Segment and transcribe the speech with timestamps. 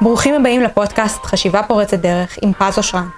[0.00, 3.08] ברוכים הבאים לפודקאסט חשיבה פורצת דרך עם פז אושרן.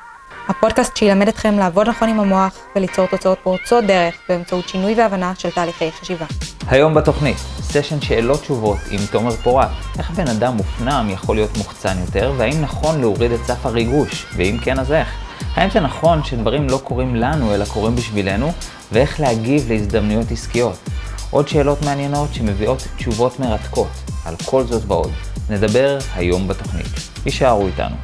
[0.48, 5.50] הפודקאסט שילמד אתכם לעבוד נכון עם המוח וליצור תוצאות פורצות דרך באמצעות שינוי והבנה של
[5.50, 6.26] תהליכי חשיבה.
[6.66, 9.68] היום בתוכנית, סשן שאלות תשובות עם תומר פורט.
[9.98, 14.56] איך בן אדם מופנם יכול להיות מוחצן יותר, והאם נכון להוריד את סף הריגוש, ואם
[14.62, 15.08] כן אז איך?
[15.54, 18.52] האם זה נכון שדברים לא קורים לנו אלא קורים בשבילנו,
[18.92, 20.76] ואיך להגיב להזדמנויות עסקיות?
[21.30, 23.88] עוד שאלות מעניינות שמביאות תשובות מרתקות.
[24.24, 25.10] על כל זאת ועוד,
[25.50, 26.86] נדבר היום בתוכנית.
[27.24, 27.96] הישארו איתנו.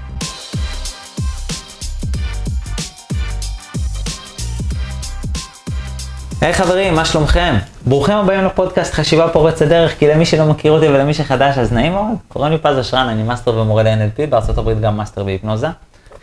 [6.40, 7.54] היי, חברים, מה שלומכם?
[7.86, 11.92] ברוכים הבאים לפודקאסט חשיבה פורצת דרך, כי למי שלא מכיר אותי ולמי שחדש אז נעים
[11.92, 12.16] מאוד.
[12.28, 15.68] קוראים לי פז אשרן, אני מאסטר ומורה ל-NLP, בארה"ב גם מאסטר בהיפנוזה.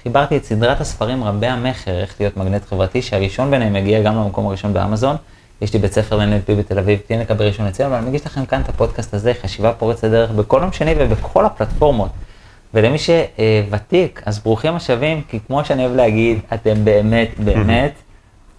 [0.03, 4.47] חיברתי את סדרת הספרים רבי המכר, איך להיות מגנט חברתי, שהראשון ביניהם מגיע גם למקום
[4.47, 5.15] הראשון באמזון.
[5.63, 8.61] יש לי בית ספר ל-NLP בתל אביב, קליניקה בראשון לציון, אבל אני מגיש לכם כאן
[8.61, 12.09] את הפודקאסט הזה, חשיבה פורצת דרך, בכל יום שני ובכל הפלטפורמות.
[12.73, 17.93] ולמי שוותיק, אז ברוכים השבים, כי כמו שאני אוהב להגיד, אתם באמת, באמת,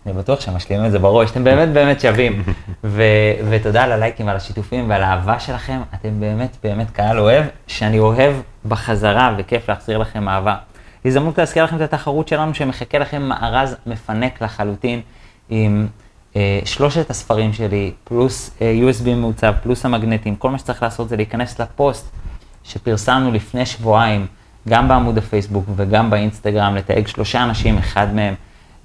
[0.06, 2.42] אני בטוח שמשלימים את זה בראש, אתם באמת באמת שווים.
[2.84, 3.02] ו-
[3.50, 8.34] ותודה על הלייקים ועל השיתופים ועל האהבה שלכם, אתם באמת באמת קהל אוהב, שאני אוהב
[8.68, 10.56] בחזרה וכיף להחזיר לכם אהבה.
[11.04, 15.00] הזדמנות להזכיר לכם את התחרות שלנו שמחכה לכם מארז מפנק לחלוטין
[15.48, 15.86] עם
[16.64, 21.60] שלושת הספרים שלי, פלוס אה, USB מעוצב, פלוס המגנטים, כל מה שצריך לעשות זה להיכנס
[21.60, 22.10] לפוסט
[22.64, 24.26] שפרסמנו לפני שבועיים,
[24.68, 28.34] גם בעמוד הפייסבוק וגם באינסטגרם, לתייג שלושה אנשים, אחד מהם,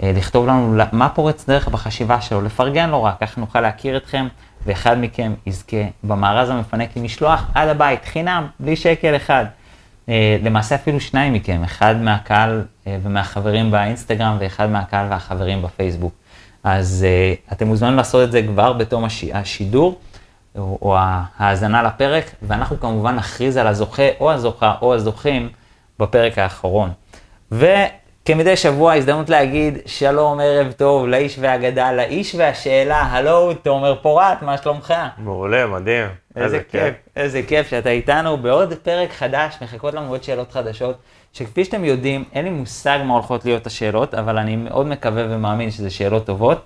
[0.04, 4.28] אה, לכתוב לנו מה פורץ דרך בחשיבה שלו, לפרגן לו רק, ככה נוכל להכיר אתכם,
[4.66, 9.46] ואחד מכם יזכה במארז המפנק עם משלוח עד הבית, חינם, בלי שקל אחד.
[10.10, 16.14] אה, למעשה אפילו שניים מכם, אחד מהקהל אה, ומהחברים באינסטגרם ואחד מהקהל והחברים בפייסבוק.
[16.78, 19.24] אז uh, אתם מוזמנים לעשות את זה כבר בתום הש...
[19.34, 20.00] השידור,
[20.58, 25.50] או, או ההאזנה לפרק, ואנחנו כמובן נכריז על הזוכה או הזוכה או הזוכים
[26.00, 26.90] בפרק האחרון.
[27.52, 34.58] וכמדי שבוע הזדמנות להגיד שלום, ערב טוב לאיש והאגדה, לאיש והשאלה, הלו, תומר פורט, מה
[34.58, 34.94] שלומך?
[35.18, 36.08] מעולה, מדהים.
[36.36, 40.52] איזה, איזה כיף, כיף, איזה כיף שאתה איתנו בעוד פרק חדש, מחכות לנו עוד שאלות
[40.52, 40.98] חדשות.
[41.34, 45.72] שכפי שאתם יודעים, אין לי מושג מה הולכות להיות השאלות, אבל אני מאוד מקווה ומאמין
[45.72, 46.62] שזה שאלות טובות.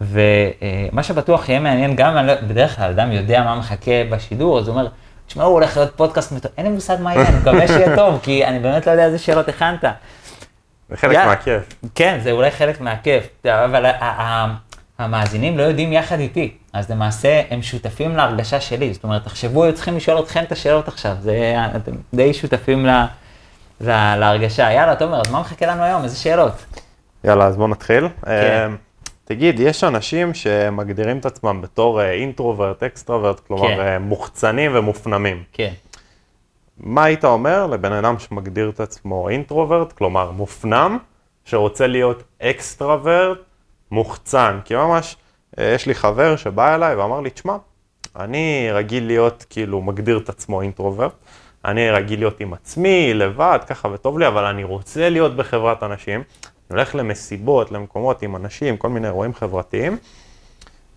[0.00, 4.76] ומה שבטוח יהיה מעניין, גם לא, בדרך כלל אדם יודע מה מחכה בשידור, אז הוא
[4.76, 4.88] אומר,
[5.26, 8.20] תשמעו, הוא הולך להיות פודקאסט מטוב, אין לי מושג מה יהיה, אני מקווה שיהיה טוב,
[8.22, 9.84] כי אני באמת לא יודע איזה שאלות הכנת.
[10.88, 11.62] זה חלק מהכיף.
[11.94, 13.86] כן, זה אולי חלק מהכיף, אבל
[14.98, 19.74] המאזינים לא יודעים יחד איתי, אז למעשה הם שותפים להרגשה שלי, זאת אומרת, תחשבו, היו
[19.74, 23.06] צריכים לשאול אתכם את השאלות עכשיו, זה, אתם די שותפים לה, לה,
[23.80, 24.72] להרגשה.
[24.72, 26.04] יאללה, תומר, אז מה מחכה לנו היום?
[26.04, 26.52] איזה שאלות?
[27.24, 28.08] יאללה, אז בואו נתחיל.
[28.24, 28.72] כן.
[29.24, 33.80] תגיד, יש אנשים שמגדירים את עצמם בתור introvert, extrovert, כלומר כן.
[33.80, 35.42] אה, מוחצנים ומופנמים.
[35.52, 35.72] כן.
[36.80, 40.98] מה היית אומר לבן אדם שמגדיר את עצמו introvert, כלומר מופנם,
[41.44, 43.38] שרוצה להיות extrovert,
[43.90, 44.58] מוחצן?
[44.64, 45.16] כי ממש,
[45.58, 47.56] אה, יש לי חבר שבא אליי ואמר לי, תשמע,
[48.16, 51.12] אני רגיל להיות, כאילו, מגדיר את עצמו introvert,
[51.64, 56.14] אני רגיל להיות עם עצמי, לבד, ככה וטוב לי, אבל אני רוצה להיות בחברת אנשים.
[56.20, 59.96] אני הולך למסיבות, למקומות עם אנשים, כל מיני אירועים חברתיים,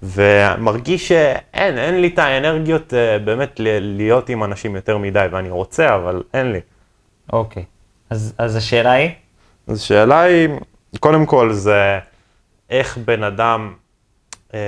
[0.03, 5.95] ומרגיש שאין, אין לי את האנרגיות אה, באמת להיות עם אנשים יותר מדי, ואני רוצה,
[5.95, 6.59] אבל אין לי.
[7.33, 7.65] אוקיי,
[8.09, 9.09] אז, אז השאלה היא?
[9.67, 10.49] אז השאלה היא,
[10.99, 11.99] קודם כל זה
[12.69, 13.73] איך בן אדם
[14.53, 14.59] אה,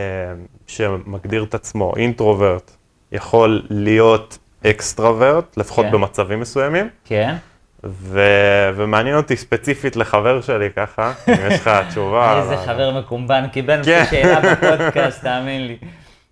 [0.68, 2.72] שמגדיר את עצמו אינטרוברט
[3.12, 4.38] יכול להיות
[4.70, 5.92] אקסטרוורט, לפחות כן.
[5.92, 6.90] במצבים מסוימים.
[7.06, 7.36] כן.
[7.84, 8.20] ו...
[8.76, 12.38] ומעניין אותי ספציפית לחבר שלי ככה, אם יש לך תשובה.
[12.42, 14.03] איזה חבר מקומבן, קיבל כן.
[14.09, 15.78] שאלה בפודקאסט, תאמין לי.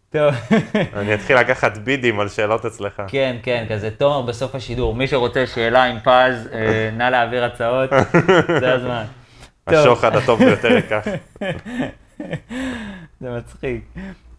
[0.09, 0.33] טוב.
[0.99, 3.01] אני אתחיל לקחת בידים על שאלות אצלך.
[3.07, 7.89] כן, כן, כזה תומר בסוף השידור, מי שרוצה שאלה עם פז, אה, נא להעביר הצעות,
[8.59, 9.03] זה הזמן.
[9.67, 11.03] השוחד הטוב ביותר ייקח.
[13.21, 13.83] זה מצחיק.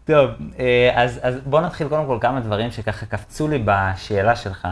[0.05, 0.29] טוב,
[0.59, 4.67] אה, אז, אז בוא נתחיל קודם כל כמה דברים שככה קפצו לי בשאלה שלך.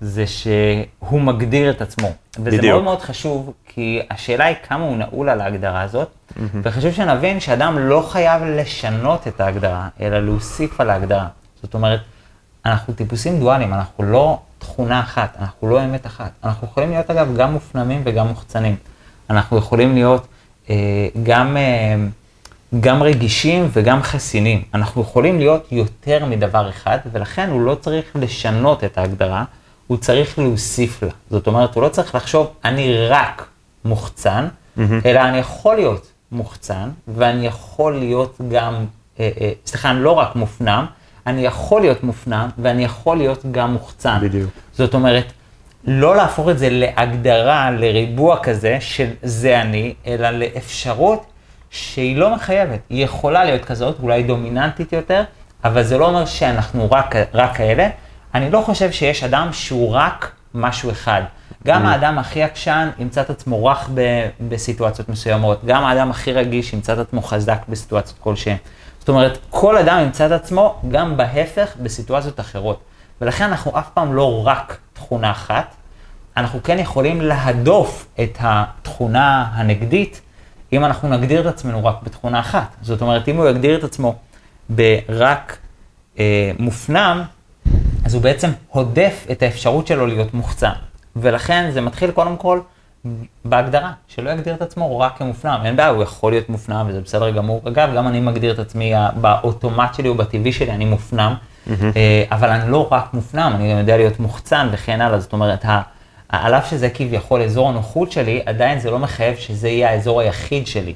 [0.00, 2.08] זה שהוא מגדיר את עצמו.
[2.38, 2.64] וזה בדיוק.
[2.64, 6.40] מאוד מאוד חשוב, כי השאלה היא כמה הוא נעול על ההגדרה הזאת, mm-hmm.
[6.62, 11.28] וחשוב שנבין שאדם לא חייב לשנות את ההגדרה, אלא להוסיף על ההגדרה.
[11.62, 12.00] זאת אומרת,
[12.66, 16.30] אנחנו טיפוסים דואליים, אנחנו לא תכונה אחת, אנחנו לא אמת אחת.
[16.44, 18.76] אנחנו יכולים להיות אגב גם מופנמים וגם מוחצנים.
[19.30, 20.26] אנחנו יכולים להיות
[20.70, 20.76] אה,
[21.22, 21.96] גם, אה,
[22.80, 24.62] גם רגישים וגם חסינים.
[24.74, 29.44] אנחנו יכולים להיות יותר מדבר אחד, ולכן הוא לא צריך לשנות את ההגדרה.
[29.86, 31.08] הוא צריך להוסיף לה.
[31.30, 33.46] זאת אומרת, הוא לא צריך לחשוב, אני רק
[33.84, 34.80] מוחצן, mm-hmm.
[35.04, 38.74] אלא אני יכול להיות מוחצן, ואני יכול להיות גם,
[39.20, 40.86] אה, אה, סליחה, אני לא רק מופנם,
[41.26, 44.18] אני יכול להיות מופנם, ואני יכול להיות גם מוחצן.
[44.22, 44.50] בדיוק.
[44.72, 45.32] זאת אומרת,
[45.84, 51.27] לא להפוך את זה להגדרה, לריבוע כזה של זה אני, אלא לאפשרות
[51.70, 52.80] שהיא לא מחייבת.
[52.90, 55.22] היא יכולה להיות כזאת, אולי דומיננטית יותר,
[55.64, 57.88] אבל זה לא אומר שאנחנו רק, רק כאלה.
[58.34, 61.22] אני לא חושב שיש אדם שהוא רק משהו אחד.
[61.66, 61.88] גם Mm.
[61.88, 66.92] האדם הכי עקשן ימצא את עצמו רך ב, בסיטואציות מסוימות, גם האדם הכי רגיש ימצא
[66.92, 68.56] את עצמו חזק בסיטואציות כלשהן.
[68.98, 72.80] זאת אומרת, כל אדם ימצא את עצמו גם בהפך בסיטואציות אחרות.
[73.20, 75.74] ולכן אנחנו אף פעם לא רק תכונה אחת,
[76.36, 80.20] אנחנו כן יכולים להדוף את התכונה הנגדית,
[80.72, 82.76] אם אנחנו נגדיר את עצמנו רק בתכונה אחת.
[82.82, 84.14] זאת אומרת, אם הוא יגדיר את עצמו
[84.68, 85.58] ברק
[86.18, 87.22] אה, מופנם,
[88.04, 90.72] אז הוא בעצם הודף את האפשרות שלו להיות מוחצן.
[91.16, 92.60] ולכן זה מתחיל קודם כל
[93.44, 95.60] בהגדרה, שלא יגדיר את עצמו רק כמופנם.
[95.64, 97.60] אין בעיה, הוא יכול להיות מופנם וזה בסדר גמור.
[97.68, 101.34] אגב, גם אני מגדיר את עצמי ה- באוטומט שלי או בטבעי שלי, אני מופנם.
[101.96, 105.20] אה, אבל אני לא רק מופנם, אני גם יודע להיות מוחצן וכן הלאה.
[105.20, 105.64] זאת אומרת,
[106.28, 110.66] על אף שזה כביכול אזור הנוחות שלי, עדיין זה לא מחייב שזה יהיה האזור היחיד
[110.66, 110.94] שלי.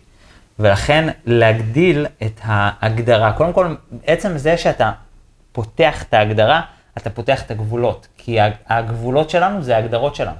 [0.59, 3.75] ולכן להגדיל את ההגדרה, קודם כל,
[4.07, 4.93] עצם זה שאתה
[5.53, 6.61] פותח את ההגדרה,
[6.99, 8.09] אתה פותח את הגבולות.
[8.17, 8.39] כי
[8.69, 10.37] הגבולות שלנו זה ההגדרות שלנו.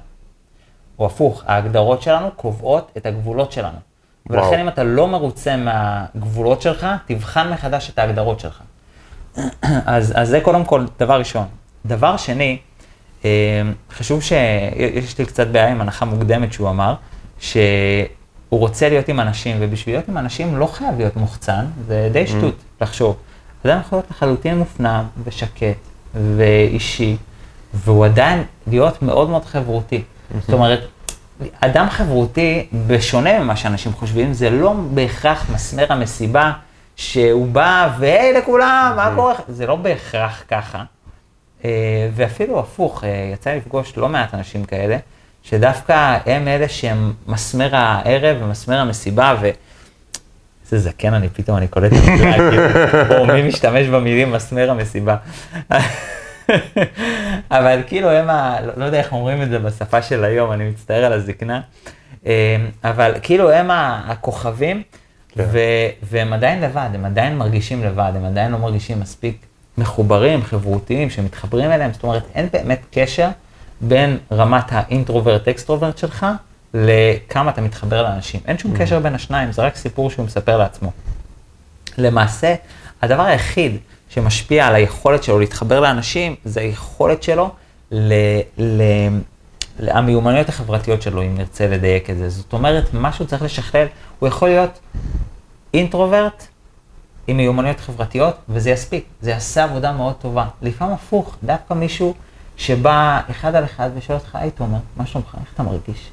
[0.99, 3.77] או הפוך, ההגדרות שלנו קובעות את הגבולות שלנו.
[4.29, 4.43] וואו.
[4.43, 8.61] ולכן אם אתה לא מרוצה מהגבולות שלך, תבחן מחדש את ההגדרות שלך.
[9.85, 11.47] אז, אז זה קודם כל דבר ראשון.
[11.85, 12.59] דבר שני,
[13.91, 16.95] חשוב שיש לי קצת בעיה עם הנחה מוקדמת שהוא אמר,
[17.39, 17.55] שהוא
[18.49, 22.55] רוצה להיות עם אנשים, ובשביל להיות עם אנשים לא חייב להיות מוחצן, זה די שטות
[22.81, 23.15] לחשוב.
[23.65, 25.77] אדם יכול להיות לחלוטין מופנם ושקט
[26.35, 27.17] ואישי,
[27.73, 30.03] והוא עדיין להיות מאוד מאוד חברותי.
[30.39, 30.87] זאת אומרת,
[31.59, 36.51] אדם חברותי, בשונה ממה שאנשים חושבים, זה לא בהכרח מסמר המסיבה
[36.95, 39.33] שהוא בא והי לכולם, מה קורה?
[39.47, 40.83] זה לא בהכרח ככה.
[41.65, 41.69] אה,
[42.15, 44.97] ואפילו הפוך, אה, יצא לי לפגוש לא מעט אנשים כאלה,
[45.43, 49.49] שדווקא הם אלה שהם מסמר הערב ומסמר המסיבה, ו...
[50.71, 52.11] איזה זקן אני, פתאום אני קולט את זה,
[53.09, 55.15] כאילו, מי משתמש במילים מסמר המסיבה.
[57.51, 58.57] אבל כאילו הם ה...
[58.65, 61.61] לא- לא יודע איך אומרים את זה בשפה של היום, אני מצטער על הזקנה.
[62.25, 64.83] אה, אבל כאילו הם הכוכבים,
[65.29, 65.43] כן.
[65.51, 65.59] ו-
[66.03, 69.45] והם עדיין לבד, הם עדיין מרגישים לבד, הם עדיין לא מרגישים מספיק
[69.77, 71.93] מחוברים, חברותיים, שמתחברים אליהם.
[71.93, 73.29] זאת אומרת, אין באמת קשר
[73.81, 76.25] בין רמת ה introvert-extrovert שלך
[76.73, 78.39] לכמה אתה מתחבר לאנשים.
[78.47, 80.91] אין שום קשר בין השניים, זה רק סיפור שהוא מספר לעצמו.
[81.97, 82.55] למעשה,
[83.01, 83.77] הדבר היחיד
[84.09, 87.49] שמשפיע על היכולת שלו להתחבר לאנשים, זה היכולת שלו
[87.91, 88.13] ל...
[88.57, 88.81] ל...
[89.79, 92.29] המיומנויות החברתיות שלו, אם נרצה לדייק את זה.
[92.29, 93.85] זאת אומרת, מה שהוא צריך לשכלל,
[94.19, 94.79] הוא יכול להיות
[95.73, 96.47] אינטרוברט
[97.27, 99.05] עם מיומנויות חברתיות, וזה יספיק.
[99.21, 100.45] זה יעשה עבודה מאוד טובה.
[100.61, 102.13] לפעמים הפוך, דווקא מישהו
[102.57, 105.35] שבא אחד על אחד ושואל אותך, היי תומר, מה שלומך?
[105.41, 106.09] איך אתה מרגיש?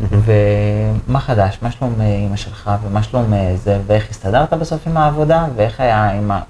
[0.00, 1.58] ומה חדש?
[1.62, 2.70] מה שלום אה, אמא שלך?
[2.82, 3.78] ומה שלום אה, זה?
[3.86, 5.46] ואיך הסתדרת בסוף עם העבודה?
[5.56, 6.40] ואיך היה עם ה...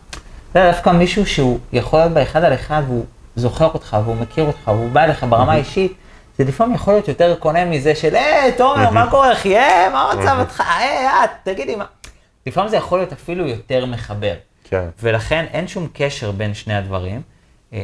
[0.55, 3.05] יודע, דווקא מישהו שהוא יכול להיות באחד על אחד והוא
[3.37, 5.93] זוכר אותך והוא מכיר אותך והוא בא אליך ברמה האישית,
[6.39, 9.55] זה לפעמים יכול להיות יותר קונה מזה של, היי, תומר, מה קורה, אחי?
[9.93, 10.63] מה המצב אותך?
[10.79, 11.85] היי, את, תגידי מה...
[12.47, 14.35] לפעמים זה יכול להיות אפילו יותר מחבר.
[14.65, 14.89] כן.
[15.03, 17.23] ולכן אין שום קשר בין שני הדברים.
[17.73, 17.79] אה,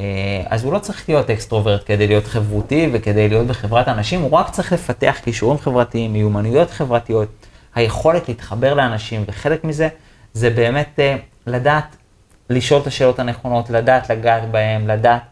[0.47, 4.51] אז הוא לא צריך להיות extrovert כדי להיות חברותי וכדי להיות בחברת אנשים, הוא רק
[4.51, 7.29] צריך לפתח כישורים חברתיים, מיומנויות חברתיות,
[7.75, 9.89] היכולת להתחבר לאנשים, וחלק מזה
[10.33, 11.17] זה באמת אה,
[11.47, 11.97] לדעת
[12.51, 15.23] לשאול את השאלות הנכונות, לדעת לגעת בהם, לדעת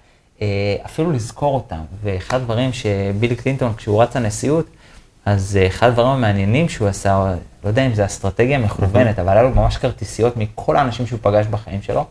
[0.42, 1.80] אה, אפילו לזכור אותם.
[2.02, 4.66] ואחד הדברים שביל קלינטון, כשהוא רץ לנשיאות,
[5.24, 7.34] אז אחד הדברים המעניינים שהוא עשה,
[7.64, 11.46] לא יודע אם זה אסטרטגיה מכוונת, אבל היה לו ממש כרטיסיות מכל האנשים שהוא פגש
[11.46, 12.04] בחיים שלו.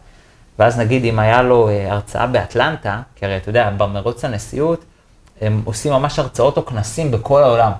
[0.59, 4.85] ואז נגיד אם היה לו אה, הרצאה באטלנטה, כי הרי אתה יודע, במרוץ לנשיאות,
[5.41, 7.71] הם עושים ממש הרצאות או כנסים בכל העולם,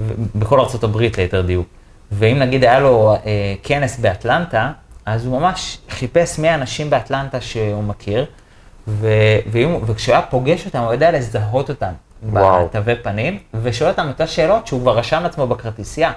[0.00, 1.66] ו- בכל ארצות הברית ליתר דיוק.
[2.12, 4.72] ואם נגיד היה לו אה, כנס באטלנטה,
[5.06, 8.24] אז הוא ממש חיפש מי האנשים באטלנטה שהוא מכיר,
[8.88, 9.08] ו-
[9.52, 11.92] ואם, הוא- וכשהוא היה פוגש אותם, הוא יודע לזהות אותם.
[12.64, 16.12] בתווי פנים, ושואל אותם את השאלות שהוא כבר רשם לעצמו בכרטיסייה.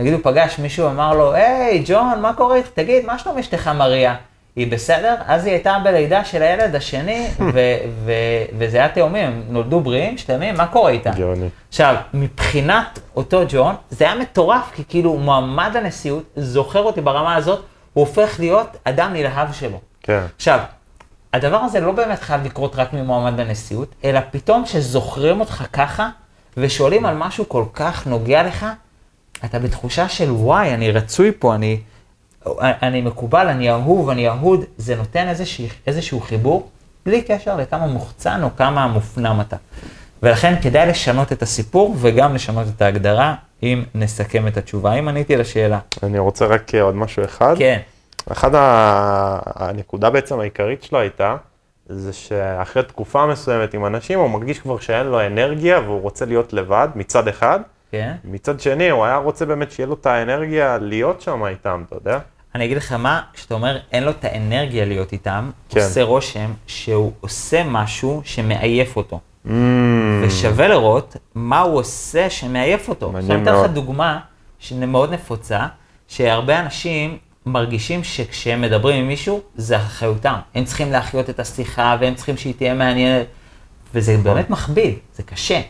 [0.00, 2.68] נגיד הוא פגש מישהו, אמר לו, היי, ג'ון, מה קורה איתך?
[2.68, 4.14] תגיד, מה שלום אשתך מריה?
[4.56, 5.14] היא בסדר?
[5.26, 10.18] אז היא הייתה בלידה של הילד השני, ו- ו- וזה היה תאומים, הם נולדו בריאים,
[10.18, 11.10] שלמים, מה קורה איתם?
[11.10, 11.48] גאוני.
[11.68, 17.64] עכשיו, מבחינת אותו ג'ון, זה היה מטורף, כי כאילו מועמד לנשיאות, זוכר אותי ברמה הזאת,
[17.92, 19.80] הוא הופך להיות אדם נלהב שלו.
[20.02, 20.22] כן.
[20.36, 20.58] עכשיו,
[21.32, 26.08] הדבר הזה לא באמת חייב לקרות רק ממועמד לנשיאות, אלא פתאום שזוכרים אותך ככה,
[26.56, 28.66] ושואלים על משהו כל כך נוגע לך,
[29.44, 31.80] אתה בתחושה של וואי, אני רצוי פה, אני,
[32.60, 36.70] אני מקובל, אני אהוב, אני אהוד, זה נותן איזשה, איזשהו חיבור,
[37.06, 39.56] בלי קשר לכמה מוחצן או כמה מופנם אתה.
[40.22, 44.92] ולכן כדאי לשנות את הסיפור וגם לשנות את ההגדרה, אם נסכם את התשובה.
[44.92, 45.78] אם עניתי לשאלה.
[46.02, 47.54] אני רוצה רק עוד משהו אחד.
[47.58, 47.78] כן.
[48.32, 49.38] אחד ה...
[49.54, 51.36] הנקודה בעצם העיקרית שלו הייתה,
[51.88, 56.52] זה שאחרי תקופה מסוימת עם אנשים, הוא מרגיש כבר שאין לו אנרגיה והוא רוצה להיות
[56.52, 57.60] לבד, מצד אחד.
[57.90, 58.12] כן.
[58.24, 62.18] מצד שני, הוא היה רוצה באמת שיהיה לו את האנרגיה להיות שם איתם, אתה יודע?
[62.54, 65.80] אני אגיד לך מה, כשאתה אומר אין לו את האנרגיה להיות איתם, כן.
[65.80, 69.20] עושה רושם שהוא עושה משהו שמעייף אותו.
[69.46, 69.50] Mm,
[70.22, 73.12] ושווה לראות מה הוא עושה שמעייף אותו.
[73.12, 73.70] מעניין אני אתן לך.
[73.70, 74.20] דוגמה
[74.58, 75.66] שמאוד נפוצה,
[76.08, 80.34] שהרבה אנשים מרגישים שכשהם מדברים עם מישהו, זה אחריותם.
[80.54, 83.26] הם צריכים להחיות את השיחה, והם צריכים שהיא תהיה מעניינת,
[83.94, 84.24] וזה נכון.
[84.24, 85.60] באמת מכביד, זה קשה.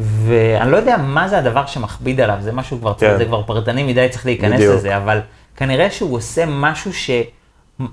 [0.00, 3.18] ואני לא יודע מה זה הדבר שמכביד עליו, זה משהו כבר, כן.
[3.18, 4.74] זה כבר פרטני מדי, צריך להיכנס בדיוק.
[4.74, 5.20] לזה, אבל
[5.56, 7.10] כנראה שהוא עושה משהו ש...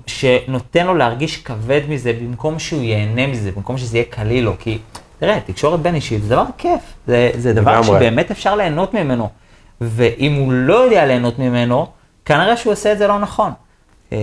[0.06, 4.78] שנותן לו להרגיש כבד מזה, במקום שהוא ייהנה מזה, במקום שזה יהיה קליל לו, כי
[5.18, 7.82] תראה, תקשורת בין אישית זה דבר כיף, זה, זה דבר.
[7.82, 9.28] שבאמת אפשר ליהנות ממנו,
[9.80, 11.86] ואם הוא לא יודע ליהנות ממנו,
[12.24, 13.52] כנראה שהוא עושה את זה לא נכון.
[14.12, 14.18] אה,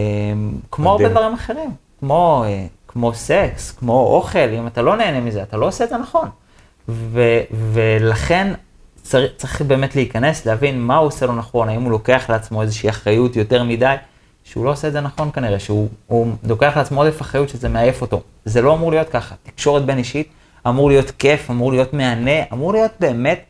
[0.72, 1.10] כמו הרבה.
[1.10, 5.68] דברים אחרים, כמו, אה, כמו סקס, כמו אוכל, אם אתה לא נהנה מזה, אתה לא
[5.68, 6.30] עושה את זה נכון.
[6.89, 7.22] ו,
[7.74, 8.54] ולכן
[9.01, 12.89] צריך, צריך באמת להיכנס, להבין מה הוא עושה לא נכון, האם הוא לוקח לעצמו איזושהי
[12.89, 13.96] אחריות יותר מדי,
[14.44, 18.01] שהוא לא עושה את זה נכון כנראה, שהוא הוא לוקח לעצמו עודף אחריות שזה מעייף
[18.01, 18.22] אותו.
[18.46, 19.36] זה לא אמור להיות ככה.
[19.44, 20.27] תקשורת בין אישית
[20.68, 23.44] אמור להיות כיף, אמור להיות מהנה, אמור להיות באמת,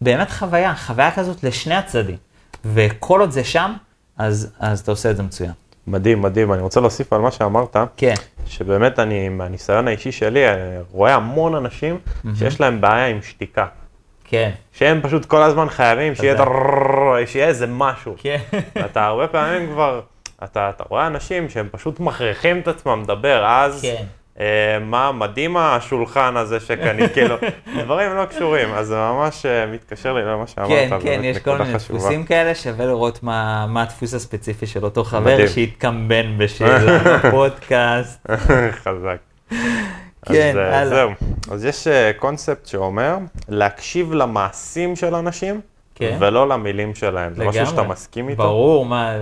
[0.00, 2.16] באמת חוויה, חוויה כזאת לשני הצדדים.
[2.64, 3.72] וכל עוד זה שם,
[4.18, 5.52] אז, אז אתה עושה את זה מצוין.
[5.88, 6.52] מדהים, מדהים.
[6.52, 8.14] אני רוצה להוסיף על מה שאמרת, כן,
[8.46, 10.60] שבאמת אני, מהניסיון האישי שלי, אני
[10.92, 11.98] רואה המון אנשים
[12.38, 13.66] שיש להם בעיה עם שתיקה.
[14.24, 16.38] כן, שהם פשוט כל הזמן חייבים שיהיה.
[16.38, 18.14] הרררר, שיהיה איזה משהו.
[18.18, 18.38] כן.
[18.86, 20.00] אתה הרבה פעמים כבר,
[20.44, 24.04] אתה, אתה רואה אנשים שהם פשוט מכריחים את עצמם לדבר, אז כן.
[24.40, 27.36] אה, מה מדהים השולחן הזה שקני, כאילו,
[27.84, 31.58] דברים לא קשורים, אז זה ממש אה, מתקשר לי למה שאמרת, כן, כן, יש כל
[31.58, 31.72] מיני.
[31.72, 35.46] דפוסים כאלה, שווה לראות מה, הדפוס הספציפי של אותו חבר.
[35.46, 38.26] שהתקמבן בשאלה בפודקאסט.
[38.84, 39.18] חזק.
[40.24, 40.88] כן, אז, אה.
[40.88, 41.10] זהו.
[41.50, 43.16] אז יש קונספט שאומר,
[43.48, 45.60] להקשיב למעשים של אנשים,
[45.94, 46.16] כן.
[46.20, 47.34] ולא למילים שלהם.
[47.34, 47.66] זה משהו.
[47.66, 48.42] שאתה מסכים איתו?
[48.42, 49.16] ברור, מה...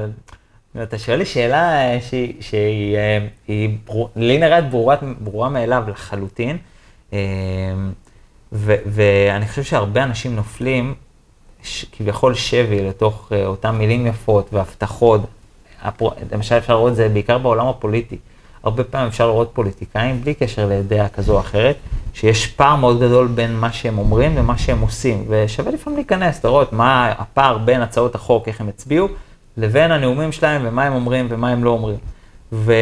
[0.83, 5.85] אתה שואל לי שאלה אה, שהיא, שהיא אה, היא ברור, לי נראית ברורה, ברורה מאליו
[5.89, 6.59] לחלוטין,
[7.13, 7.19] אה,
[8.53, 10.95] ו, ואני חושב שהרבה אנשים נופלים
[11.63, 15.21] ש, כביכול שבי לתוך אותן מילים יפות והבטחות.
[16.33, 18.19] למשל אפשר לראות את זה בעיקר בעולם הפוליטי.
[18.63, 21.77] הרבה פעמים אפשר לראות פוליטיקאים, בלי קשר לדעה כזו או אחרת,
[22.15, 26.73] שיש פער מאוד גדול בין מה שהם אומרים ומה שהם עושים, ושווה לפעמים להיכנס, לראות
[26.73, 29.09] מה הפער בין הצעות החוק, איך הם הצביעו,
[29.57, 31.97] לבין הנאומים שלהם ומה הם אומרים ומה הם לא אומרים.
[32.53, 32.73] ו-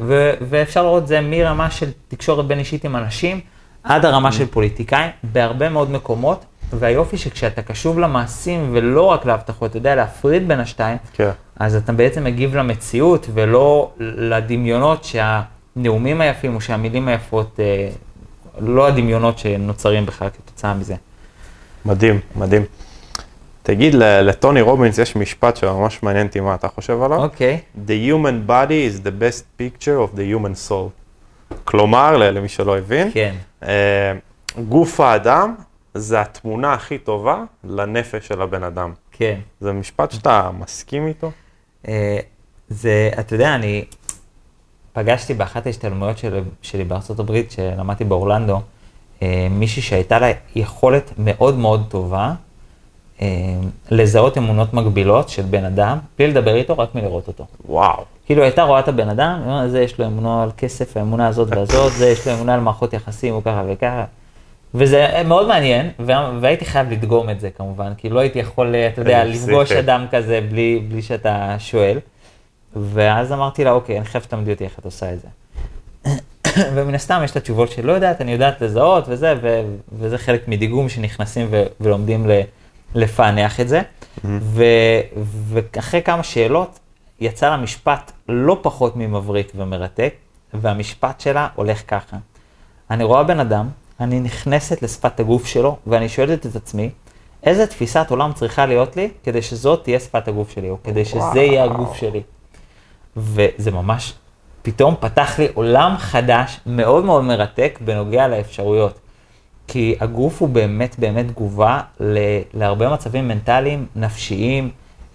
[0.00, 3.40] ו- ואפשר לראות זה מרמה של תקשורת בין אישית עם אנשים,
[3.84, 9.78] עד הרמה של פוליטיקאים, בהרבה מאוד מקומות, והיופי שכשאתה קשוב למעשים ולא רק להבטחות, אתה
[9.78, 11.30] יודע להפריד בין השתיים, כן.
[11.56, 17.88] אז אתה בעצם מגיב למציאות ולא לדמיונות שהנאומים היפים או שהמילים היפות, אה,
[18.58, 20.94] לא הדמיונות שנוצרים בכלל כתוצאה מזה.
[21.84, 22.62] מדהים, מדהים.
[23.66, 27.22] תגיד, לטוני רובינס יש משפט שממש מעניין אותי מה אתה חושב עליו?
[27.22, 30.90] אוקיי, The human body is the best picture of the human soul.
[31.64, 34.12] כלומר, למי שלא הבין, כן, אה,
[34.68, 35.54] גוף האדם
[35.94, 38.92] זה התמונה הכי טובה לנפש של הבן אדם.
[39.12, 39.38] כן.
[39.60, 41.30] זה משפט שאתה מסכים איתו?
[41.88, 42.18] אה,
[42.68, 43.84] זה, אתה יודע, אני
[44.92, 48.60] פגשתי באחת ההשתלמויות של, שלי בארצות הברית, שלמדתי באורלנדו,
[49.22, 52.34] אה, מישהי שהייתה לה יכולת מאוד מאוד טובה
[53.90, 57.46] לזהות אמונות מגבילות של בן אדם, בלי לדבר איתו, רק מלראות אותו.
[57.68, 58.02] וואו.
[58.26, 61.92] כאילו הייתה רואה את הבן אדם, זה יש לו אמונה על כסף, האמונה הזאת והזאת,
[61.92, 64.04] זה יש לו אמונה על מערכות יחסים, הוא ככה וככה.
[64.74, 69.00] וזה מאוד מעניין, וה- והייתי חייב לדגום את זה כמובן, כי לא הייתי יכול, אתה
[69.00, 69.80] יודע, לפגוש פסיכי.
[69.80, 71.98] אדם כזה בלי, בלי שאתה שואל.
[72.76, 75.28] ואז אמרתי לה, אוקיי, אני חייב שתלמדי אותי איך את עושה את זה.
[76.74, 79.34] ומן הסתם יש את התשובות שלא יודעת, אני יודעת לזהות וזה,
[79.98, 81.48] וזה חלק מדיגום שנכנסים
[81.80, 82.40] ולומדים ל-
[82.94, 83.82] לפענח את זה.
[84.24, 86.78] ו- ואחרי כמה שאלות,
[87.20, 90.14] יצא לה משפט לא פחות ממבריק ומרתק,
[90.54, 92.16] והמשפט שלה הולך ככה.
[92.90, 93.68] אני רואה בן אדם,
[94.00, 96.90] אני נכנסת לשפת הגוף שלו, ואני שואלת את עצמי,
[97.42, 101.40] איזה תפיסת עולם צריכה להיות לי כדי שזאת תהיה שפת הגוף שלי, או כדי שזה
[101.40, 102.22] יהיה הגוף שלי.
[103.16, 104.14] וזה ממש,
[104.62, 108.98] פתאום פתח לי עולם חדש, מאוד מאוד מרתק, בנוגע לאפשרויות.
[109.68, 111.80] כי הגוף הוא באמת באמת תגובה
[112.54, 114.70] להרבה מצבים מנטליים, נפשיים,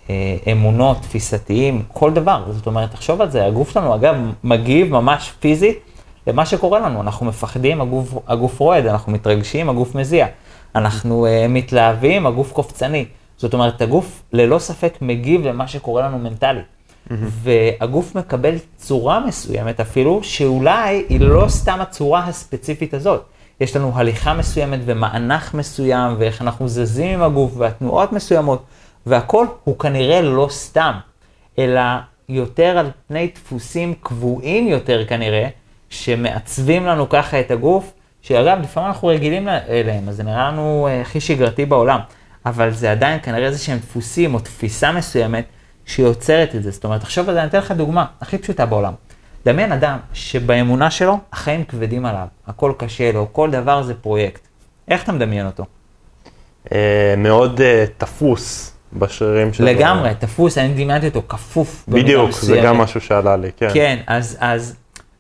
[0.10, 2.44] אה, אמונות, תפיסתיים, כל דבר.
[2.52, 5.80] זאת אומרת, תחשוב על זה, הגוף שלנו אגב מגיב ממש פיזית
[6.28, 7.02] למה שקורה לנו.
[7.02, 10.28] אנחנו מפחדים, הגוף, הגוף רועד, אנחנו מתרגשים, הגוף מזיע.
[10.76, 13.06] אנחנו uh, מתלהבים, הגוף קופצני.
[13.38, 16.64] זאת אומרת, הגוף ללא ספק מגיב למה שקורה לנו מנטלית.
[16.64, 17.14] Mm-hmm.
[17.22, 23.26] והגוף מקבל צורה מסוימת אפילו, שאולי היא לא סתם הצורה הספציפית הזאת.
[23.60, 28.64] יש לנו הליכה מסוימת ומענח מסוים, ואיך אנחנו זזים עם הגוף, והתנועות מסוימות,
[29.06, 30.94] והכל הוא כנראה לא סתם,
[31.60, 31.82] אלא
[32.30, 35.48] יותר על פני דפוסים קבועים יותר כנראה,
[35.90, 41.02] שמעצבים לנו ככה את הגוף, שאגב, לפעמים אנחנו רגילים אליהם, אז זה נראה לנו אה,
[41.02, 42.00] הכי שגרתי בעולם,
[42.46, 45.46] אבל זה עדיין כנראה איזה שהם דפוסים או תפיסה מסוימת
[45.86, 46.72] שיוצרת את זה.
[46.72, 48.94] זאת אומרת, זה, אני אתן לך דוגמה הכי פשוטה בעולם.
[49.46, 54.42] דמיין אדם שבאמונה שלו החיים כבדים עליו, הכל קשה לו, כל דבר זה פרויקט.
[54.88, 55.66] איך אתה מדמיין אותו?
[56.72, 59.66] אה, מאוד אה, תפוס בשרירים שלו.
[59.66, 61.86] לגמרי, תפוס, אני דמיינתי אותו כפוף.
[61.88, 63.70] בדיוק, זה גם משהו שעלה לי, כן.
[63.74, 64.76] כן, אז, אז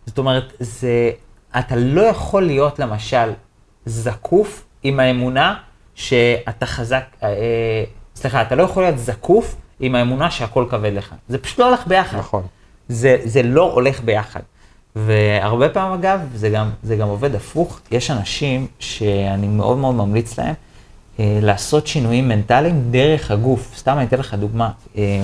[0.05, 1.11] זאת אומרת, זה,
[1.59, 3.31] אתה לא יכול להיות למשל
[3.85, 5.55] זקוף עם האמונה
[5.95, 7.83] שאתה חזק, אה,
[8.15, 11.15] סליחה, אתה לא יכול להיות זקוף עם האמונה שהכל כבד לך.
[11.27, 12.17] זה פשוט לא הולך ביחד.
[12.17, 12.43] נכון.
[12.89, 14.39] זה, זה לא הולך ביחד.
[14.95, 17.79] והרבה פעמים אגב, זה גם, זה גם עובד הפוך.
[17.91, 20.53] יש אנשים שאני מאוד מאוד ממליץ להם
[21.19, 23.73] אה, לעשות שינויים מנטליים דרך הגוף.
[23.77, 24.69] סתם אני אתן לך דוגמה.
[24.97, 25.23] אה,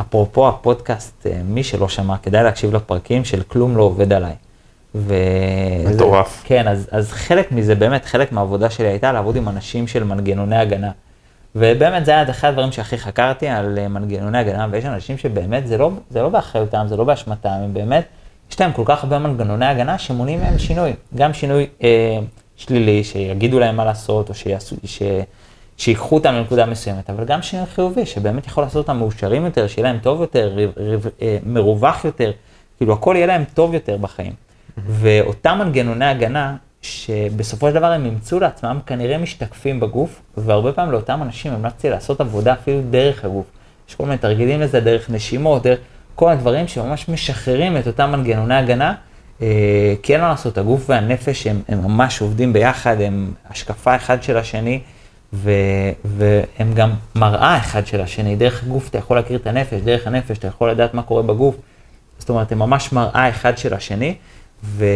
[0.00, 4.34] אפרופו הפודקאסט, אה, מי שלא שמע, כדאי להקשיב לפרקים של כלום לא עובד עליי.
[4.94, 5.14] ו...
[5.94, 6.42] מטורף.
[6.44, 10.56] כן, אז, אז חלק מזה, באמת, חלק מהעבודה שלי הייתה לעבוד עם אנשים של מנגנוני
[10.56, 10.90] הגנה.
[11.56, 15.78] ובאמת זה היה אחד הדברים שהכי חקרתי על אה, מנגנוני הגנה, ויש אנשים שבאמת זה
[15.78, 18.04] לא, זה לא באחריותם, זה לא באשמתם, הם באמת,
[18.50, 20.92] יש להם כל כך הרבה מנגנוני הגנה שמונעים מהם שינוי.
[21.14, 22.18] גם שינוי אה,
[22.56, 25.02] שלילי, שיגידו להם מה לעשות, או שיעשו, ש,
[25.76, 29.88] שיקחו אותם לנקודה מסוימת, אבל גם שינוי חיובי, שבאמת יכול לעשות אותם מאושרים יותר, שיהיה
[29.88, 32.32] להם טוב יותר, ריב, ריב, אה, מרווח יותר,
[32.76, 34.32] כאילו הכל יהיה להם טוב יותר בחיים.
[34.86, 41.22] ואותם מנגנוני הגנה, שבסופו של דבר הם ימצאו לעצמם, כנראה משתקפים בגוף, והרבה פעמים לאותם
[41.22, 43.46] אנשים המלצתי לעשות עבודה אפילו דרך הגוף.
[43.88, 45.78] יש כל מיני תרגילים לזה, דרך נשימות, דרך
[46.14, 48.94] כל הדברים שממש משחררים את אותם מנגנוני הגנה,
[49.42, 54.22] אה, כי אין מה לעשות, הגוף והנפש הם, הם ממש עובדים ביחד, הם השקפה אחד
[54.22, 54.80] של השני,
[55.32, 55.50] ו,
[56.04, 58.36] והם גם מראה אחד של השני.
[58.36, 61.56] דרך הגוף אתה יכול להכיר את הנפש, דרך הנפש אתה יכול לדעת מה קורה בגוף.
[62.18, 64.14] זאת אומרת, הם ממש מראה אחד של השני,
[64.64, 64.86] ו,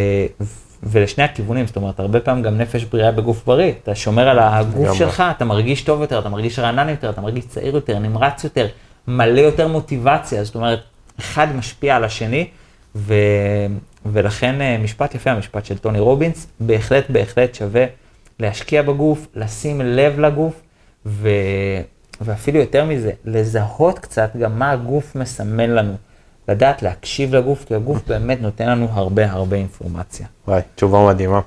[0.87, 3.73] ולשני הכיוונים, זאת אומרת, הרבה פעמים גם נפש בריאה בגוף בריא.
[3.83, 7.47] אתה שומר על הגוף שלך, אתה מרגיש טוב יותר, אתה מרגיש רענן יותר, אתה מרגיש
[7.47, 8.67] צעיר יותר, נמרץ יותר,
[9.09, 10.45] מלא יותר מוטיבציה.
[10.45, 10.81] זאת אומרת,
[11.21, 12.47] אחד משפיע על השני,
[12.97, 13.15] ו...
[14.13, 17.85] ולכן אה, משפט יפה, המשפט של טוני רובינס, בהחלט, בהחלט שווה
[18.41, 20.61] להשקיע בגוף, לשים לב לגוף,
[21.07, 21.29] ו...
[22.21, 25.97] ואפילו יותר מזה, לזהות קצת גם מה הגוף מסמן לנו.
[26.49, 30.27] לדעת להקשיב לגוף, כי הגוף באמת נותן לנו הרבה הרבה אינפורמציה.
[30.49, 31.41] וואי, תשובה מדהימה.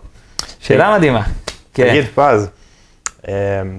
[0.60, 1.24] שאלה מדהימה.
[1.74, 1.90] כן.
[1.90, 2.50] תגיד פז,
[3.28, 3.34] אה,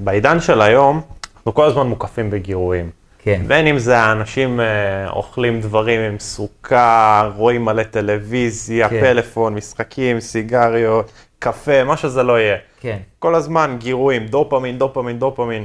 [0.05, 1.01] בעידן של היום,
[1.37, 2.91] אנחנו כל הזמן מוקפים בגירויים.
[3.23, 3.43] כן.
[3.47, 9.01] בין אם זה האנשים אה, אוכלים דברים עם סוכר, רואים מלא טלוויזיה, כן.
[9.01, 12.57] פלאפון, משחקים, סיגריות, קפה, מה שזה לא יהיה.
[12.81, 12.99] כן.
[13.19, 15.65] כל הזמן גירויים, דופמין, דופמין, דופמין.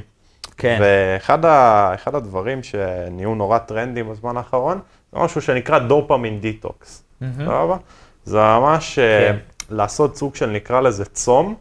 [0.57, 0.77] כן.
[0.81, 4.79] ואחד ה, הדברים שנהיו נורא טרנדים בזמן האחרון,
[5.15, 7.03] משהו שנקרא dopamine detox.
[7.37, 7.77] סבבה?
[8.25, 9.37] זה ממש אה, כן.
[9.69, 11.55] לעשות סוג של נקרא לזה צום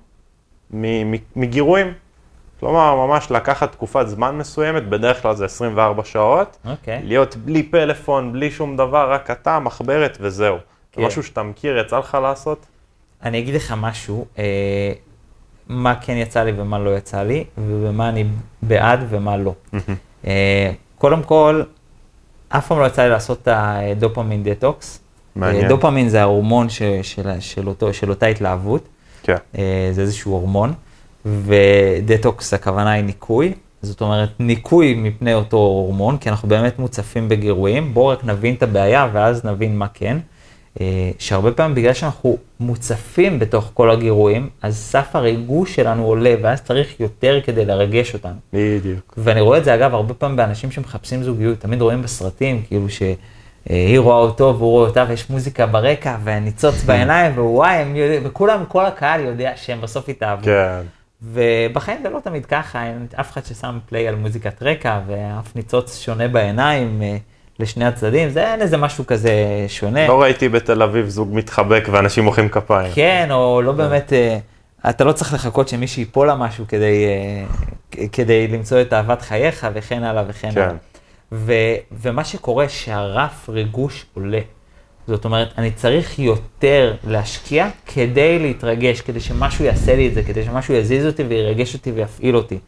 [1.37, 1.93] מגירויים.
[2.61, 7.01] כלומר, ממש לקחת תקופת זמן מסוימת, בדרך כלל זה 24 שעות, אוקיי.
[7.05, 10.57] להיות בלי פלאפון, בלי שום דבר, רק אתה, מחברת וזהו.
[10.93, 11.01] כן.
[11.01, 12.67] זה משהו שאתה מכיר, יצא לך לעשות?
[13.23, 14.93] אני אגיד לך משהו, אה,
[15.69, 18.25] מה כן יצא לי ומה לא יצא לי, ובמה אני
[18.63, 19.55] בעד ומה לא.
[20.27, 21.63] אה, קודם כל,
[22.49, 25.01] אף פעם לא יצא לי לעשות את ה dopamine detox.
[25.37, 25.69] מעניין.
[25.69, 28.89] דופמין זה ההורמון ש, של, של, אותו, של אותה התלהבות.
[29.23, 29.37] כן.
[29.59, 30.73] אה, זה איזשהו הורמון.
[31.27, 33.55] ודטוקס הכוונה היא ניקוי.
[33.83, 37.95] זאת אומרת, ניקוי מפני אותו הורמון, כי אנחנו באמת מוצפים בגירויים.
[37.95, 40.19] בואו רק נבין את הבעיה ואז נבין מה כן.
[40.81, 46.63] אה, שהרבה פעמים בגלל שאנחנו מוצפים בתוך כל הגירויים, אז סף הריגוש שלנו עולה, ואז
[46.63, 48.37] צריך יותר כדי לרגש אותנו.
[48.53, 49.15] בדיוק.
[49.17, 53.99] ואני רואה את זה אגב הרבה פעמים באנשים שמחפשים זוגיות, תמיד רואים בסרטים, כאילו שהיא
[53.99, 58.87] רואה אותו והוא רואה אותה ויש מוזיקה ברקע וניצוץ בעיניים, ווואי, הם יודעים, וכולם, כל
[58.87, 60.45] הקהל יודע שהם בסוף התאהבו.
[60.45, 60.81] כן.
[61.23, 66.01] ובחיים זה לא תמיד ככה, אין אף אחד ששם פליי על מוזיקת רקע ואף ניצוץ
[66.01, 67.03] שונה בעיניים.
[67.59, 69.33] לשני הצדדים, זה אין איזה משהו כזה
[69.69, 70.09] שונה.
[70.09, 72.93] לא ראיתי בתל אביב זוג מתחבק ואנשים מוחאים כפיים.
[72.95, 74.39] כן, או לא באמת, אה,
[74.91, 77.05] אתה לא צריך לחכות שמישהו ייפול לה משהו כדי,
[77.99, 80.61] אה, כדי למצוא את אהבת חייך וכן הלאה וכן כן.
[80.61, 80.75] הלאה.
[81.33, 81.53] ו,
[81.93, 84.41] ומה שקורה שהרף ריגוש עולה.
[85.07, 90.45] זאת אומרת, אני צריך יותר להשקיע כדי להתרגש, כדי שמשהו יעשה לי את זה, כדי
[90.45, 92.59] שמשהו יזיז אותי וירגש אותי ויפעיל אותי.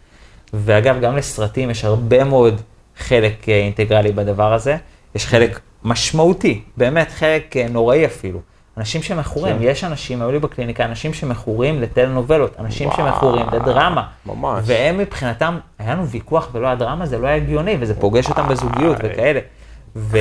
[0.53, 2.61] ואגב, גם לסרטים יש הרבה מאוד
[2.99, 4.77] חלק אה, אינטגרלי בדבר הזה.
[5.15, 8.41] יש חלק משמעותי, באמת חלק אה, נוראי אפילו.
[8.77, 9.63] אנשים שמכורים, כן.
[9.65, 14.07] יש אנשים, היו לי בקליניקה, אנשים שמכורים לטלנובלות, אנשים וואו, שמכורים לדרמה.
[14.27, 14.65] ממש.
[14.67, 18.49] והם מבחינתם, היה לנו ויכוח ולא היה דרמה, זה לא היה הגיוני, וזה פוגש אותם
[18.49, 18.97] בזוגיות.
[19.03, 19.41] וכאלה.
[19.97, 20.19] ו,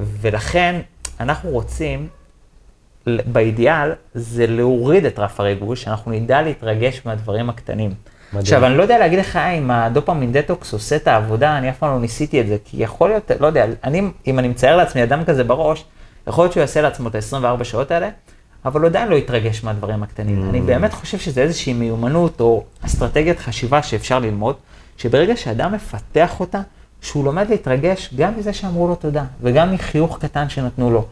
[0.00, 0.80] ולכן,
[1.20, 2.08] אנחנו רוצים,
[3.06, 7.90] באידיאל, זה להוריד את רף הריגוש, שאנחנו נדע להתרגש מהדברים הקטנים.
[8.32, 8.40] מדהים.
[8.40, 11.94] עכשיו, אני לא יודע להגיד לך אם הדופמין דטוקס עושה את העבודה, אני אף פעם
[11.94, 15.24] לא ניסיתי את זה, כי יכול להיות, לא יודע, אני, אם אני מצייר לעצמי אדם
[15.24, 15.84] כזה בראש,
[16.26, 18.08] יכול להיות שהוא יעשה לעצמו את ה-24 שעות האלה,
[18.64, 20.42] אבל עדיין לא יתרגש מהדברים הקטנים.
[20.42, 20.50] Mm.
[20.50, 24.56] אני באמת חושב שזה איזושהי מיומנות או אסטרטגיית חשיבה שאפשר ללמוד,
[24.96, 26.60] שברגע שאדם מפתח אותה,
[27.00, 31.04] שהוא לומד להתרגש גם מזה שאמרו לו תודה, וגם מחיוך קטן שנתנו לו,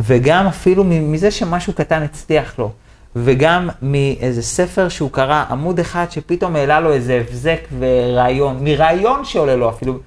[0.00, 2.72] וגם אפילו מזה שמשהו קטן הצליח לו,
[3.16, 9.56] וגם מאיזה ספר שהוא קרא, עמוד אחד שפתאום העלה לו איזה הבזק ורעיון, מרעיון שעולה
[9.56, 9.98] לו אפילו,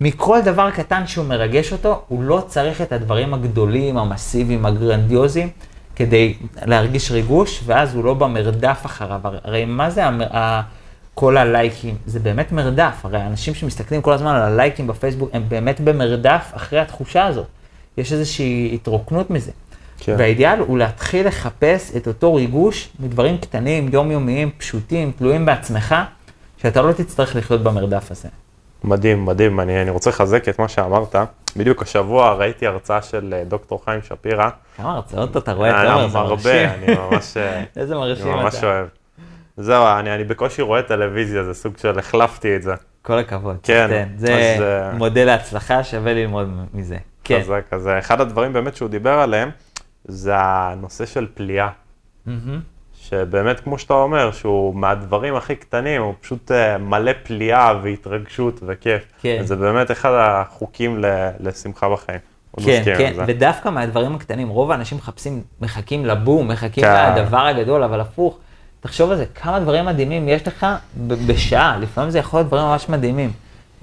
[0.00, 5.48] מכל דבר קטן שהוא מרגש אותו, הוא לא צריך את הדברים הגדולים, המסיביים, הגרנדיוזיים,
[5.96, 6.34] כדי
[6.66, 9.20] להרגיש ריגוש, ואז הוא לא במרדף אחריו.
[9.44, 10.20] הרי מה זה המ...
[11.14, 11.94] כל הלייקים?
[12.06, 12.94] זה באמת מרדף.
[13.04, 17.46] הרי אנשים שמסתכלים כל הזמן על הלייקים בפייסבוק, הם באמת במרדף אחרי התחושה הזאת.
[17.98, 19.50] יש איזושהי התרוקנות מזה.
[19.98, 20.14] כן.
[20.18, 25.94] והאידיאל הוא להתחיל לחפש את אותו ריגוש מדברים קטנים, יומיומיים, פשוטים, תלויים בעצמך,
[26.56, 28.28] שאתה לא תצטרך לחיות במרדף הזה.
[28.84, 29.60] מדהים, מדהים.
[29.60, 31.14] אני, אני רוצה לחזק את מה שאמרת.
[31.56, 34.48] בדיוק השבוע ראיתי הרצאה של אה, דוקטור חיים שפירא.
[34.76, 36.68] כמה הרצאות אתה רואה, אה, תומר, זה הרבה, מרשים.
[36.68, 38.66] אני ממש, אה, איזה אני מרשים ממש אתה.
[38.66, 38.86] אוהב.
[39.56, 42.74] זהו, אני, אני בקושי רואה טלוויזיה, זה סוג של החלפתי את זה.
[43.02, 43.56] כל הכבוד.
[43.62, 44.06] כן.
[44.14, 46.96] אז, זה אה, מודל להצלחה, שווה ללמוד מזה.
[47.24, 47.40] כן.
[47.40, 49.50] חזק, אז אחד הדברים באמת שהוא דיבר עליהם,
[50.04, 51.68] זה הנושא של פליאה.
[52.26, 52.60] מהמם.
[53.00, 59.02] שבאמת, כמו שאתה אומר, שהוא מהדברים הכי קטנים, הוא פשוט אה, מלא פליאה והתרגשות וכיף.
[59.22, 59.40] כן.
[59.44, 62.18] זה באמת אחד החוקים ל- לשמחה בחיים.
[62.64, 63.12] כן, כן.
[63.26, 67.14] ודווקא מהדברים הקטנים, רוב האנשים מחפשים, מחכים לבום, מחכים כן.
[67.16, 68.38] לדבר הגדול, אבל הפוך,
[68.80, 70.66] תחשוב על זה, כמה דברים מדהימים יש לך
[71.06, 73.32] ב- בשעה, לפעמים זה יכול להיות דברים ממש מדהימים.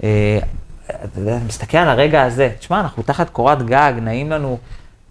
[0.02, 0.38] אה,
[0.86, 4.58] אתה יודע, מסתכל על הרגע הזה, תשמע, אנחנו תחת קורת גג, נעים לנו,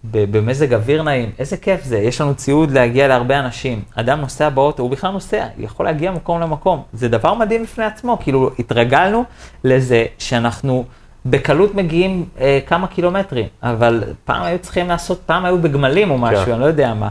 [0.04, 3.82] במזג אוויר נעים, איזה כיף זה, יש לנו ציוד להגיע להרבה אנשים.
[3.94, 6.82] אדם נוסע באוטו, הוא בכלל נוסע, יכול להגיע מקום למקום.
[6.92, 9.24] זה דבר מדהים בפני עצמו, כאילו התרגלנו
[9.64, 10.84] לזה שאנחנו
[11.26, 16.44] בקלות מגיעים אה, כמה קילומטרים, אבל פעם היו צריכים לעשות, פעם היו בגמלים או משהו,
[16.44, 16.52] כן.
[16.52, 17.08] אני לא יודע מה.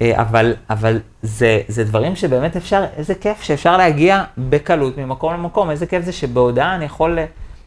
[0.00, 5.70] אה, אבל, אבל זה, זה דברים שבאמת אפשר, איזה כיף שאפשר להגיע בקלות ממקום למקום,
[5.70, 7.24] איזה כיף זה שבהודעה אני יכול אה,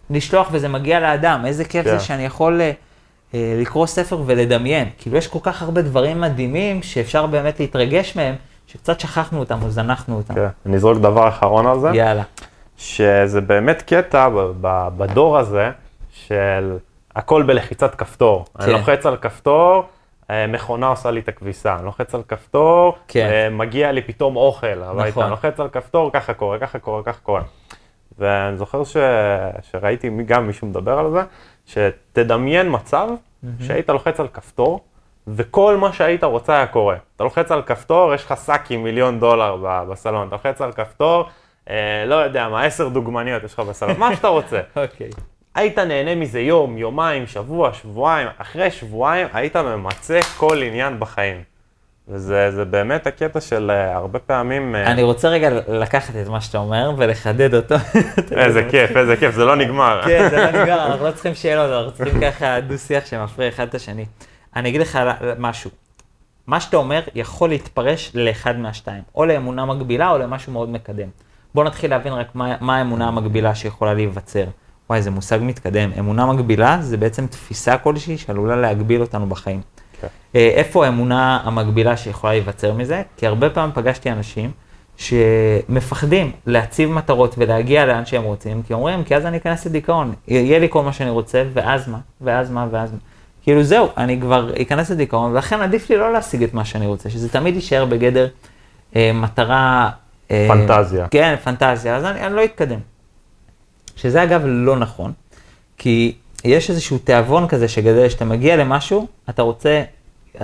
[0.09, 1.97] לשלוח וזה מגיע לאדם, איזה כיף כן.
[1.97, 2.71] זה שאני יכול אה,
[3.61, 4.89] לקרוא ספר ולדמיין.
[4.97, 8.35] כאילו יש כל כך הרבה דברים מדהימים שאפשר באמת להתרגש מהם,
[8.67, 10.33] שקצת שכחנו אותם או זנחנו אותם.
[10.33, 10.47] כן.
[10.65, 11.89] אני אזרוק דבר אחרון על זה.
[11.93, 12.23] יאללה.
[12.77, 14.29] שזה באמת קטע
[14.97, 15.71] בדור הזה
[16.11, 16.77] של
[17.15, 18.45] הכל בלחיצת כפתור.
[18.57, 18.63] כן.
[18.63, 19.83] אני לוחץ על כפתור,
[20.29, 21.75] אה, מכונה עושה לי את הכביסה.
[21.75, 23.27] אני לוחץ על כפתור, כן.
[23.31, 25.09] אה, מגיע לי פתאום אוכל הביתה.
[25.09, 25.23] נכון.
[25.23, 27.41] אני לוחץ על כפתור, ככה קורה, ככה קורה, ככה קורה.
[28.19, 28.97] ואני זוכר ש...
[29.71, 31.21] שראיתי גם מישהו מדבר על זה,
[31.65, 33.07] שתדמיין מצב
[33.59, 34.79] שהיית לוחץ על כפתור,
[35.27, 36.95] וכל מה שהיית רוצה היה קורה.
[37.15, 39.57] אתה לוחץ על כפתור, יש לך שק עם מיליון דולר
[39.91, 41.25] בסלון, אתה לוחץ על כפתור,
[41.69, 44.61] אה, לא יודע מה, עשר דוגמניות יש לך בסלון, מה שאתה רוצה.
[44.83, 45.09] אוקיי.
[45.55, 51.54] היית נהנה מזה יום, יומיים, שבוע, שבועיים, אחרי שבועיים היית ממצה כל עניין בחיים.
[52.07, 54.75] וזה זה באמת הקטע של אה, הרבה פעמים...
[54.75, 57.75] אה, אני רוצה רגע לקחת את מה שאתה אומר ולחדד אותו.
[58.31, 60.01] איזה כיף, איזה כיף, זה לא נגמר.
[60.05, 63.75] כן, זה לא נגמר, אנחנו לא צריכים שאלות, אנחנו צריכים ככה דו-שיח שמפריע אחד את
[63.75, 64.05] השני.
[64.55, 64.99] אני אגיד לך
[65.37, 65.71] משהו.
[66.47, 71.07] מה שאתה אומר יכול להתפרש לאחד מהשתיים, או לאמונה מגבילה או למשהו מאוד מקדם.
[71.55, 74.45] בוא נתחיל להבין רק מה, מה האמונה המגבילה שיכולה להיווצר.
[74.89, 75.91] וואי, זה מושג מתקדם.
[75.99, 79.61] אמונה מגבילה זה בעצם תפיסה כלשהי שעלולה להגביל אותנו בחיים.
[80.35, 83.01] אה, איפה האמונה המגבילה שיכולה להיווצר מזה?
[83.17, 84.51] כי הרבה פעמים פגשתי אנשים
[84.97, 90.59] שמפחדים להציב מטרות ולהגיע לאן שהם רוצים, כי אומרים, כי אז אני אכנס לדיכאון, יהיה
[90.59, 91.99] לי כל מה שאני רוצה, ואז מה?
[92.21, 92.67] ואז מה?
[92.71, 92.97] ואז מה?
[93.43, 97.09] כאילו זהו, אני כבר אכנס לדיכאון, ולכן עדיף לי לא להשיג את מה שאני רוצה,
[97.09, 98.27] שזה תמיד יישאר בגדר
[98.95, 99.89] אה, מטרה...
[100.31, 101.07] אה, פנטזיה.
[101.07, 102.79] כן, פנטזיה, אז אני, אני לא אתקדם.
[103.95, 105.11] שזה אגב לא נכון,
[105.77, 109.83] כי יש איזשהו תיאבון כזה שגדל, שאתה מגיע למשהו, אתה רוצה,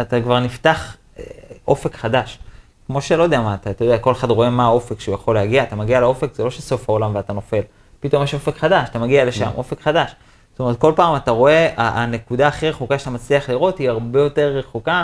[0.02, 1.24] אתה כבר נפתח אה,
[1.68, 2.40] אופק חדש.
[2.88, 5.64] כמו שלא יודע מה, אתה, אתה יודע, כל אחד רואה מה האופק שהוא יכול להגיע,
[5.64, 7.62] אתה מגיע לאופק, זה לא שסוף העולם ואתה נופל.
[8.00, 10.16] פתאום יש אופק חדש, אתה מגיע לשם, אופק חדש.
[10.52, 14.48] זאת אומרת, כל פעם אתה רואה, הנקודה הכי רחוקה שאתה מצליח לראות היא הרבה יותר
[14.48, 15.04] רחוקה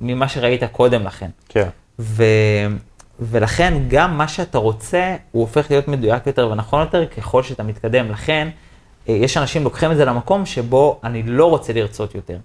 [0.00, 1.30] ממה שראית קודם לכן.
[1.48, 1.68] כן.
[1.98, 2.24] ו...
[3.20, 8.10] ולכן גם מה שאתה רוצה, הוא הופך להיות מדויק יותר ונכון יותר ככל שאתה מתקדם.
[8.10, 8.48] לכן,
[9.08, 12.38] יש אנשים לוקחים את זה למקום שבו אני לא רוצה לרצות יותר,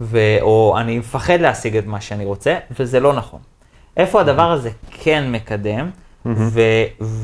[0.00, 0.18] ו...
[0.40, 3.40] או אני מפחד להשיג את מה שאני רוצה, וזה לא נכון.
[3.96, 5.90] איפה הדבר הזה כן מקדם,
[6.26, 6.60] ו...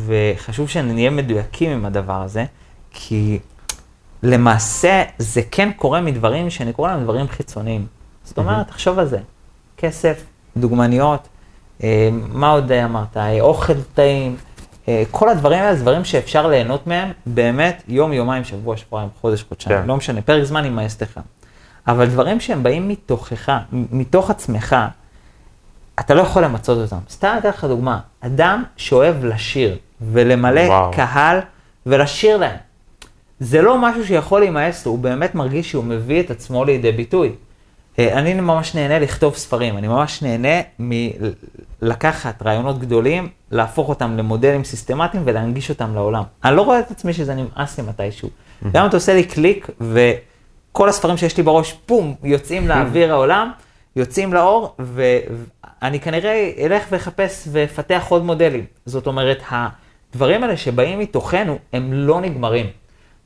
[0.07, 2.44] וחשוב שנהיה מדויקים עם הדבר הזה,
[2.90, 3.38] כי
[4.22, 7.87] למעשה זה כן קורה מדברים שאני קורא להם דברים חיצוניים.
[8.24, 9.18] זאת אומרת, תחשוב על זה,
[9.76, 10.24] כסף,
[10.57, 11.29] דוגמניות,
[11.83, 13.16] אה, מה עוד אמרת?
[13.16, 14.37] אה, אוכל טעים, אה,
[15.11, 19.81] כל הדברים האלה זה דברים שאפשר ליהנות מהם באמת יום, יומיים, שבוע, שבועיים, חודש, חודשיים,
[19.81, 19.87] כן.
[19.87, 21.20] לא משנה, פרק זמן ימאס לך.
[21.88, 24.76] אבל דברים שהם באים מתוכך, מתוך עצמך,
[26.00, 27.03] אתה לא יכול למצות אותם.
[27.11, 30.90] סתם אתן לך דוגמה, אדם שאוהב לשיר ולמלא וואו.
[30.92, 31.38] קהל
[31.87, 32.57] ולשיר להם.
[33.40, 37.33] זה לא משהו שיכול להימאס לו, הוא באמת מרגיש שהוא מביא את עצמו לידי ביטוי.
[38.00, 40.60] אה, אני ממש נהנה לכתוב ספרים, אני ממש נהנה
[41.82, 46.22] מלקחת רעיונות גדולים, להפוך אותם למודלים סיסטמטיים ולהנגיש אותם לעולם.
[46.44, 48.28] אני לא רואה את עצמי שזה נמאס לי מתישהו.
[48.72, 53.50] גם אם אתה עושה לי קליק וכל הספרים שיש לי בראש, פום, יוצאים לאוויר העולם,
[53.96, 58.64] יוצאים לאור, ואני כנראה אלך ואחפש ואפתח עוד מודלים.
[58.86, 62.66] זאת אומרת, הדברים האלה שבאים מתוכנו, הם לא נגמרים.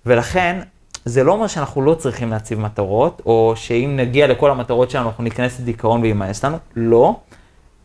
[0.06, 0.60] ולכן,
[1.04, 5.24] זה לא אומר שאנחנו לא צריכים להציב מטרות, או שאם נגיע לכל המטרות שלנו, אנחנו
[5.24, 6.56] ניכנס לדיכאון וימאס לנו.
[6.76, 7.16] לא.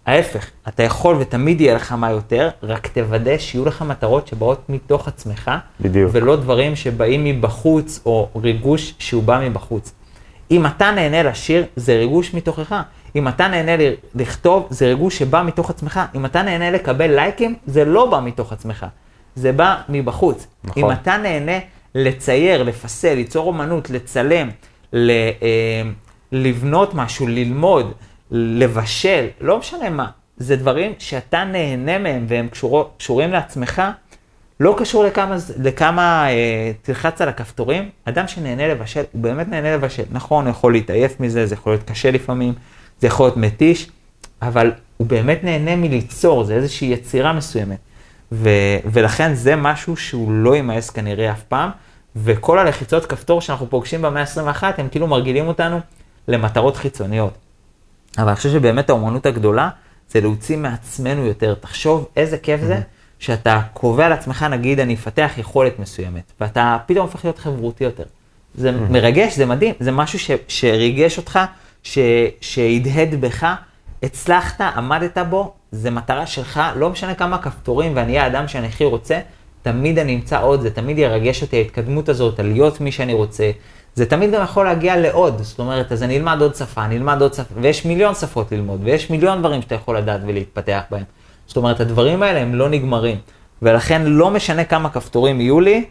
[0.05, 5.07] ההפך, אתה יכול ותמיד יהיה לך מה יותר, רק תוודא שיהיו לך מטרות שבאות מתוך
[5.07, 5.51] עצמך,
[5.81, 6.09] בדיוק.
[6.13, 9.93] ולא דברים שבאים מבחוץ, או ריגוש שהוא בא מבחוץ.
[10.51, 12.75] אם אתה נהנה לשיר, זה ריגוש מתוכך.
[13.15, 13.71] אם אתה נהנה
[14.15, 15.99] לכתוב, זה ריגוש שבא מתוך עצמך.
[16.15, 18.85] אם אתה נהנה לקבל לייקים, זה לא בא מתוך עצמך.
[19.35, 20.47] זה בא מבחוץ.
[20.63, 20.83] נכון.
[20.83, 21.57] אם אתה נהנה
[21.95, 24.49] לצייר, לפסל, ליצור אומנות, לצלם,
[24.93, 25.81] ל, אה,
[26.31, 27.93] לבנות משהו, ללמוד,
[28.31, 30.07] לבשל, לא משנה מה.
[30.37, 33.81] זה דברים שאתה נהנה מהם והם קשורו, קשורים לעצמך,
[34.59, 37.89] לא קשור לכמה, לכמה אה, תלחץ על הכפתורים.
[38.05, 40.03] אדם שנהנה לבשל, הוא באמת נהנה לבשל.
[40.11, 42.53] נכון, הוא יכול להתעייף מזה, זה יכול להיות קשה לפעמים,
[42.99, 43.89] זה יכול להיות מתיש,
[44.41, 47.77] אבל הוא באמת נהנה מליצור, זה איזושהי יצירה מסוימת.
[48.31, 48.49] ו,
[48.85, 51.69] ולכן זה משהו שהוא לא יימאס כנראה אף פעם,
[52.15, 55.79] וכל הלחיצות כפתור שאנחנו פוגשים במאה ה-21, הם כאילו מרגילים אותנו
[56.27, 57.33] למטרות חיצוניות.
[58.17, 59.69] אבל אני חושב שבאמת האומנות הגדולה
[60.09, 61.53] זה להוציא מעצמנו יותר.
[61.53, 62.81] תחשוב איזה כיף זה
[63.19, 68.03] שאתה קובע לעצמך, נגיד, אני אפתח יכולת מסוימת, ואתה פתאום הופך להיות חברותי יותר.
[68.55, 71.39] זה מרגש, זה מדהים, זה משהו ש, שריגש אותך,
[71.83, 71.99] ש,
[72.41, 73.47] שהדהד בך,
[74.03, 78.85] הצלחת, עמדת בו, זה מטרה שלך, לא משנה כמה כפתורים ואני אהיה האדם שאני הכי
[78.85, 79.19] רוצה,
[79.61, 83.51] תמיד אני אמצא עוד, זה תמיד ירגש אותי ההתקדמות הזאת, על להיות מי שאני רוצה.
[83.95, 87.21] זה תמיד גם יכול להגיע לעוד, זאת אומרת, אז אני אלמד עוד שפה, אני אלמד
[87.21, 91.03] עוד שפה, ויש מיליון שפות ללמוד, ויש מיליון דברים שאתה יכול לדעת ולהתפתח בהם.
[91.47, 93.17] זאת אומרת, הדברים האלה הם לא נגמרים.
[93.61, 95.85] ולכן לא משנה כמה כפתורים יהיו לי,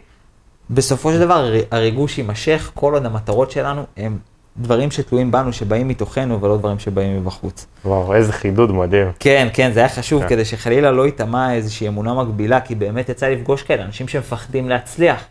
[0.69, 4.17] בסופו של דבר הר- הריגוש יימשך, כל עוד המטרות שלנו הם
[4.59, 7.65] דברים שתלויים בנו, שבאים מתוכנו, ולא דברים שבאים מבחוץ.
[7.85, 9.07] וואו, איזה חידוד מדהים.
[9.19, 10.29] כן, כן, זה היה חשוב, כן.
[10.29, 15.23] כדי שחלילה לא ייטמע איזושהי אמונה מקבילה, כי באמת יצא לפגוש כאלה, אנשים שמפחדים להצליח.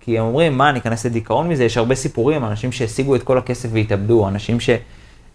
[0.00, 1.64] כי הם אומרים, מה, אני אכנס לדיכאון מזה?
[1.64, 4.70] יש הרבה סיפורים, אנשים שהשיגו את כל הכסף והתאבדו, אנשים ש...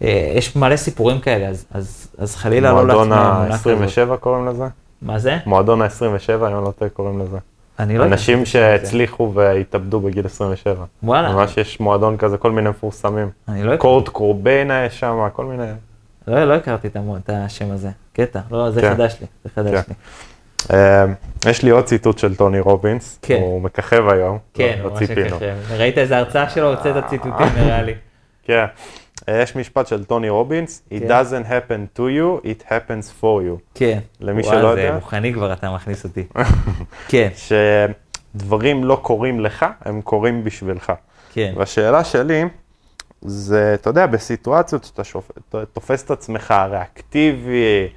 [0.02, 4.08] אה, יש מלא סיפורים כאלה, אז, אז, אז חלילה לא מועדון להטמיע אמונה כזאת.
[4.08, 4.64] ה-27 קוראים לזה?
[5.02, 5.38] מה זה?
[5.46, 7.38] מועדון ה-27, אם אני לא טועה, קוראים לזה.
[7.80, 8.04] אני לא.
[8.04, 10.84] אנשים שהצליחו והתאבדו בגיל 27.
[11.02, 13.30] וואלה, ממש יש מועדון כזה, כל מיני מפורסמים.
[13.48, 15.64] אני לא, קורט קורבין היה שם, כל מיני...
[16.28, 16.96] לא, לא הכרתי את,
[17.32, 17.90] השם הזה.
[18.12, 18.94] קטע, לא, זה כן.
[18.94, 19.80] חדש לי, זה חדש כן.
[19.88, 19.94] לי.
[20.78, 21.04] אה,
[21.50, 23.38] יש לי עוד ציטוט של טוני רובינס, כן.
[23.40, 24.38] הוא מככב היום.
[24.54, 25.34] כן, לא- לא ממש.
[25.34, 25.54] מככב.
[25.76, 27.94] ראית איזה הרצאה שלו, הוצאת ציטוטים נראה לי.
[28.44, 28.64] כן.
[29.28, 31.08] יש משפט של טוני רובינס, It כן.
[31.08, 33.60] doesn't happen to you, it happens for you.
[33.74, 33.98] כן.
[34.20, 34.94] למי וואי, שלא זה יודע.
[34.94, 36.24] רוחני כבר, אתה מכניס אותי.
[37.08, 37.28] כן,
[38.34, 40.92] שדברים לא קורים לך, הם קורים בשבילך.
[41.32, 41.52] כן.
[41.56, 42.44] והשאלה שלי,
[43.22, 45.30] זה, אתה יודע, בסיטואציות שאתה שופ...
[45.72, 47.88] תופס את עצמך ריאקטיבי,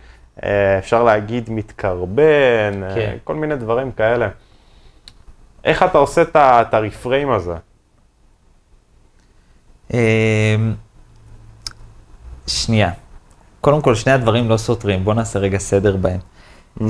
[0.44, 3.18] אה, אפשר להגיד מתקרבן, אה, כן.
[3.24, 4.30] כל מיני דברים כאלה.
[5.64, 7.54] איך אתה עושה את הרפריים הזה?
[12.48, 12.92] שנייה.
[13.62, 16.20] קודם כל, שני הדברים לא סותרים, בוא נעשה רגע סדר בהם.
[16.82, 16.88] אמ,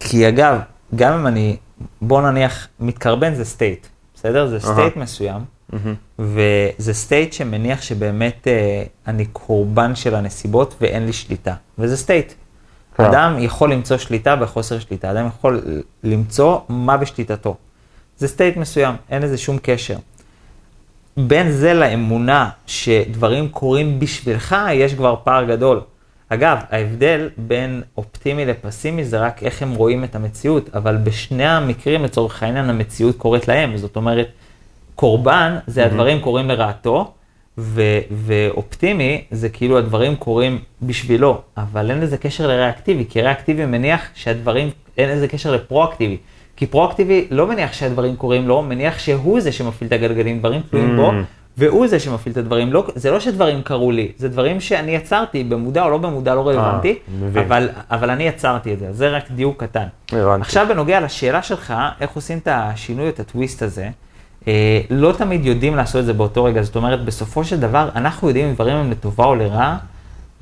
[0.00, 0.58] כי אגב,
[0.94, 1.56] גם אם אני,
[2.02, 4.46] בוא נניח, מתקרבן זה state, בסדר?
[4.46, 5.44] זה state מסוים,
[6.18, 12.32] וזה state שמניח שבאמת אה, אני קורבן של הנסיבות ואין לי שליטה, וזה state.
[12.96, 13.04] כן.
[13.04, 15.62] אדם יכול למצוא שליטה בחוסר שליטה, אדם יכול
[16.04, 17.56] למצוא מה בשליטתו.
[18.18, 19.96] זה state מסוים, אין לזה שום קשר.
[21.26, 25.80] בין זה לאמונה שדברים קורים בשבילך, יש כבר פער גדול.
[26.28, 32.04] אגב, ההבדל בין אופטימי לפסימי זה רק איך הם רואים את המציאות, אבל בשני המקרים,
[32.04, 33.76] לצורך העניין, המציאות קורית להם.
[33.76, 34.28] זאת אומרת,
[34.94, 37.12] קורבן זה הדברים קורים לרעתו,
[37.58, 44.08] ו- ואופטימי זה כאילו הדברים קורים בשבילו, אבל אין לזה קשר לריאקטיבי, כי ריאקטיבי מניח
[44.14, 46.16] שהדברים, אין לזה קשר לפרואקטיבי.
[46.58, 50.96] כי פרואקטיבי לא מניח שהדברים קורים לו, מניח שהוא זה שמפעיל את הגלגלים, דברים תלויים
[50.96, 51.12] בו,
[51.58, 52.72] והוא זה שמפעיל את הדברים.
[52.72, 56.48] לא, זה לא שדברים קרו לי, זה דברים שאני יצרתי, במודע או לא במודע, לא
[56.48, 57.44] רלוונטי, מבין.
[57.44, 59.86] אבל, אבל אני יצרתי את זה, זה רק דיוק קטן.
[60.12, 60.40] הבנתי.
[60.40, 63.88] עכשיו בנוגע לשאלה שלך, איך עושים את השינוי, את הטוויסט הזה,
[64.48, 68.28] אה, לא תמיד יודעים לעשות את זה באותו רגע, זאת אומרת, בסופו של דבר, אנחנו
[68.28, 69.76] יודעים אם דברים הם לטובה או לרעה,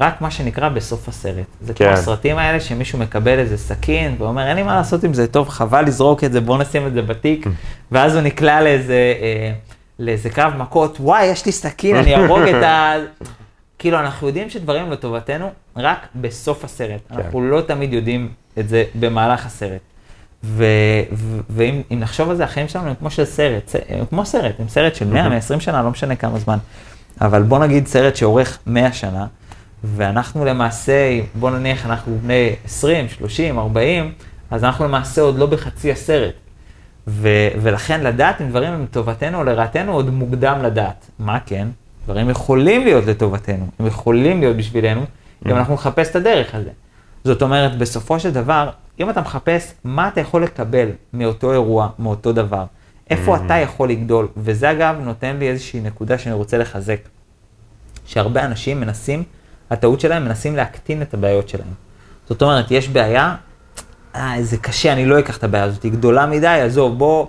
[0.00, 1.46] רק מה שנקרא בסוף הסרט.
[1.60, 1.84] זה כן.
[1.84, 5.48] כמו הסרטים האלה, שמישהו מקבל איזה סכין, ואומר, אין לי מה לעשות עם זה, טוב,
[5.48, 7.46] חבל לזרוק את זה, בוא נשים את זה בתיק,
[7.92, 9.52] ואז הוא נקלע לאיזה, אה,
[9.98, 12.94] לאיזה קרב מכות, וואי, יש לי סכין, אני אהרוג את ה...
[13.78, 17.00] כאילו, אנחנו יודעים שדברים לטובתנו רק בסוף הסרט.
[17.08, 17.14] כן.
[17.14, 18.28] אנחנו לא תמיד יודעים
[18.58, 19.80] את זה במהלך הסרט.
[20.44, 20.64] ו-
[21.12, 24.54] ו- ואם אם נחשוב על זה, החיים שלנו הם כמו של סרט, הם כמו סרט,
[24.58, 26.58] הם סרט של 100, 120 שנה, לא משנה כמה זמן.
[27.20, 29.26] אבל בוא נגיד סרט שאורך 100 שנה,
[29.86, 34.12] ואנחנו למעשה, בוא נניח אנחנו בני 20, 30, 40,
[34.50, 36.34] אז אנחנו למעשה עוד לא בחצי הסרט.
[37.08, 41.10] ו- ולכן לדעת אם דברים הם לטובתנו או לרעתנו עוד מוקדם לדעת.
[41.18, 41.68] מה כן?
[42.04, 45.04] דברים יכולים להיות לטובתנו, הם יכולים להיות בשבילנו,
[45.46, 46.70] אם אנחנו נחפש את הדרך על זה.
[47.24, 48.70] זאת אומרת, בסופו של דבר,
[49.00, 52.64] אם אתה מחפש מה אתה יכול לקבל מאותו אירוע, מאותו דבר,
[53.10, 56.98] איפה אתה יכול לגדול, וזה אגב נותן לי איזושהי נקודה שאני רוצה לחזק.
[58.06, 59.22] שהרבה אנשים מנסים,
[59.70, 61.68] הטעות שלהם, מנסים להקטין את הבעיות שלהם.
[62.28, 63.34] זאת אומרת, יש בעיה,
[64.14, 67.26] אה, זה קשה, אני לא אקח את הבעיה הזאת, היא גדולה מדי, עזוב, בוא,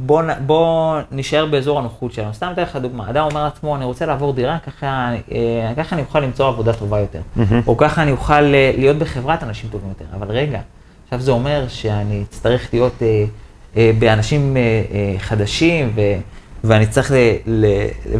[0.00, 2.34] בוא, בוא נשאר באזור הנוחות שלנו.
[2.34, 6.02] סתם אתן לך דוגמה, אדם אומר לעצמו, אני רוצה לעבור דירה, ככה, אה, ככה אני
[6.02, 7.20] אוכל למצוא עבודה טובה יותר.
[7.66, 10.04] או ככה אני אוכל אה, להיות בחברת אנשים טובים יותר.
[10.14, 10.60] אבל רגע,
[11.04, 13.24] עכשיו זה אומר שאני אצטרך להיות אה,
[13.76, 14.60] אה, באנשים אה,
[14.92, 16.00] אה, חדשים, ו,
[16.64, 17.14] ואני צריך ל,
[17.46, 17.66] ל,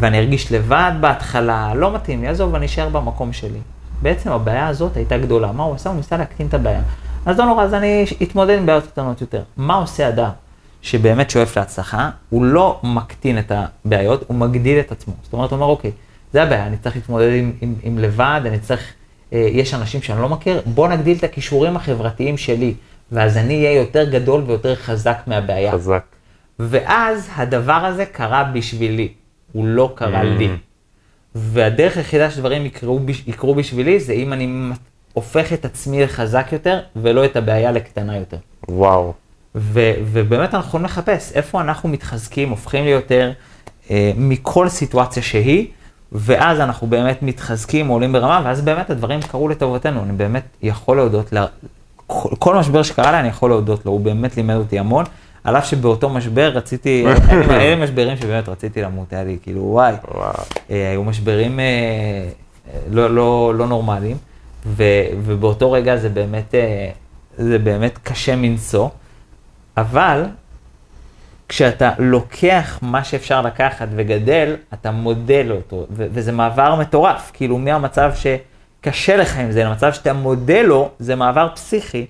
[0.01, 3.59] ואני ארגיש לבד בהתחלה, לא מתאים לי, עזוב, אני אשאר במקום שלי.
[4.03, 5.53] בעצם הבעיה הזאת הייתה גדולה.
[5.53, 5.91] מה הוא עשה?
[5.91, 6.81] הוא ניסה להקטין את הבעיה.
[7.27, 9.43] אז לא נורא, אז אני אתמודד עם בעיות קטנות יותר.
[9.57, 10.31] מה עושה אדם
[10.83, 12.11] שבאמת שואף להצלחה?
[12.31, 15.15] הוא לא מקטין את הבעיות, הוא מגדיל את עצמו.
[15.23, 15.91] זאת אומרת, הוא אומר, אוקיי,
[16.33, 18.93] זה הבעיה, אני צריך להתמודד עם, עם, עם לבד, אני צריך,
[19.33, 22.75] אה, יש אנשים שאני לא מכיר, בוא נגדיל את הכישורים החברתיים שלי,
[23.13, 25.73] ואז אני אהיה יותר גדול ויותר חזק מהבעיה.
[25.73, 26.03] חזק.
[26.69, 29.09] ואז הדבר הזה קרה בשבילי,
[29.53, 30.25] הוא לא קרה Mm.
[30.25, 30.49] לי.
[31.35, 34.71] והדרך היחידה שדברים יקרו, יקרו בשבילי זה אם אני
[35.13, 38.37] הופך את עצמי לחזק יותר ולא את הבעיה לקטנה יותר.
[38.69, 39.13] וואו.
[39.55, 43.33] ו- ובאמת אנחנו יכולים לחפש איפה אנחנו מתחזקים, הופכים ליותר
[43.91, 45.67] אה, מכל סיטואציה שהיא,
[46.13, 50.03] ואז אנחנו באמת מתחזקים, עולים ברמה, ואז באמת הדברים קרו לטובתנו.
[50.03, 51.45] אני באמת יכול להודות, ל-
[52.07, 55.05] כל, כל משבר שקרה לי אני יכול להודות לו, הוא באמת לימד אותי המון.
[55.45, 59.95] על אף שבאותו משבר רציתי, היו לי- משברים שבאמת רציתי למות, היה לי כאילו וואי.
[60.71, 61.65] אה, היו משברים אה,
[62.91, 64.17] לא, לא, לא נורמליים,
[64.67, 64.85] ו,
[65.25, 66.91] ובאותו רגע זה באמת, אה,
[67.39, 68.89] זה באמת קשה מנשוא,
[69.77, 70.25] אבל
[71.49, 78.13] כשאתה לוקח מה שאפשר לקחת וגדל, אתה מודל אותו, ו- וזה מעבר מטורף, כאילו מהמצב
[78.15, 82.07] שקשה לך עם זה, למצב שאתה מודל לו, זה מעבר פסיכי,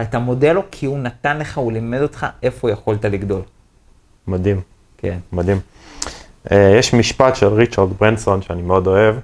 [0.00, 3.42] אתה מודל לו כי הוא נתן לך, הוא לימד אותך איפה יכולת לגדול.
[4.26, 4.60] מדהים.
[4.98, 5.18] כן.
[5.32, 5.60] מדהים.
[6.46, 9.14] Uh, יש משפט של ריצ'רד ברנסון שאני מאוד אוהב.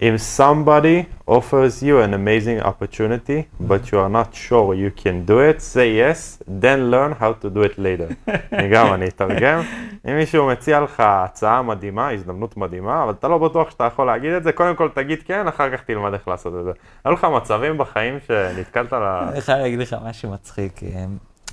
[0.00, 3.38] If somebody offers you an amazing opportunity,
[3.70, 6.18] but you are not sure you can do it, say yes,
[6.62, 8.32] then learn how to do it later.
[8.52, 9.60] אני גם, אני אתרגם.
[10.08, 14.32] אם מישהו מציע לך הצעה מדהימה, הזדמנות מדהימה, אבל אתה לא בטוח שאתה יכול להגיד
[14.32, 16.70] את זה, קודם כל תגיד כן, אחר כך תלמד איך לעשות את זה.
[17.04, 18.96] היו לך מצבים בחיים שנתקלת ל...
[19.32, 21.04] אני חייב להגיד לך משהו מצחיק, אה,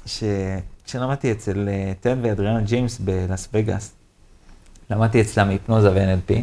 [0.06, 0.24] ש-
[0.86, 3.96] כשלמדתי אצל אה, טד ואדריאנה ג'יימס בלאס וגאס,
[4.90, 6.34] למדתי אצלם היפנוזה ו-NLP.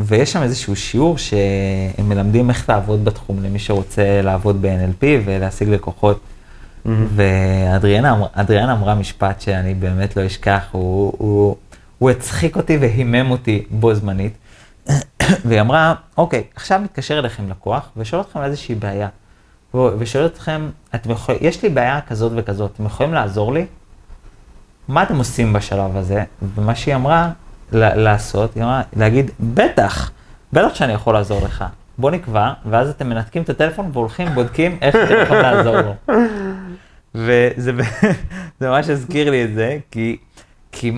[0.00, 6.20] ויש שם איזשהו שיעור שהם מלמדים איך לעבוד בתחום למי שרוצה לעבוד ב-NLP ולהשיג לקוחות.
[6.86, 11.56] ואדריאנה אמר- אמרה משפט שאני באמת לא אשכח, הוא, הוא,
[11.98, 14.32] הוא הצחיק אותי והימם אותי בו זמנית.
[15.46, 19.08] והיא אמרה, אוקיי, עכשיו מתקשר אליכם לקוח ושואל אתכם על איזושהי בעיה.
[19.98, 23.66] ושואל אתכם, אתם יכול, יש לי בעיה כזאת וכזאת, אתם יכולים לעזור לי?
[24.88, 26.24] מה אתם עושים בשלב הזה?
[26.54, 27.30] ומה שהיא אמרה
[27.72, 30.10] לעשות, היא אמרה, להגיד, בטח,
[30.52, 31.64] בטח שאני יכול לעזור לך.
[31.98, 35.94] בוא נקבע, ואז אתם מנתקים את הטלפון והולכים, בודקים איך אתם יכולים לעזור לו.
[37.14, 37.72] וזה
[38.60, 40.16] ממש הזכיר לי את זה, כי,
[40.72, 40.92] כי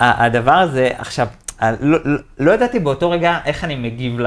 [0.00, 1.26] הדבר הזה, עכשיו,
[1.62, 4.26] לא, לא, לא ידעתי באותו רגע איך אני מגיב ל,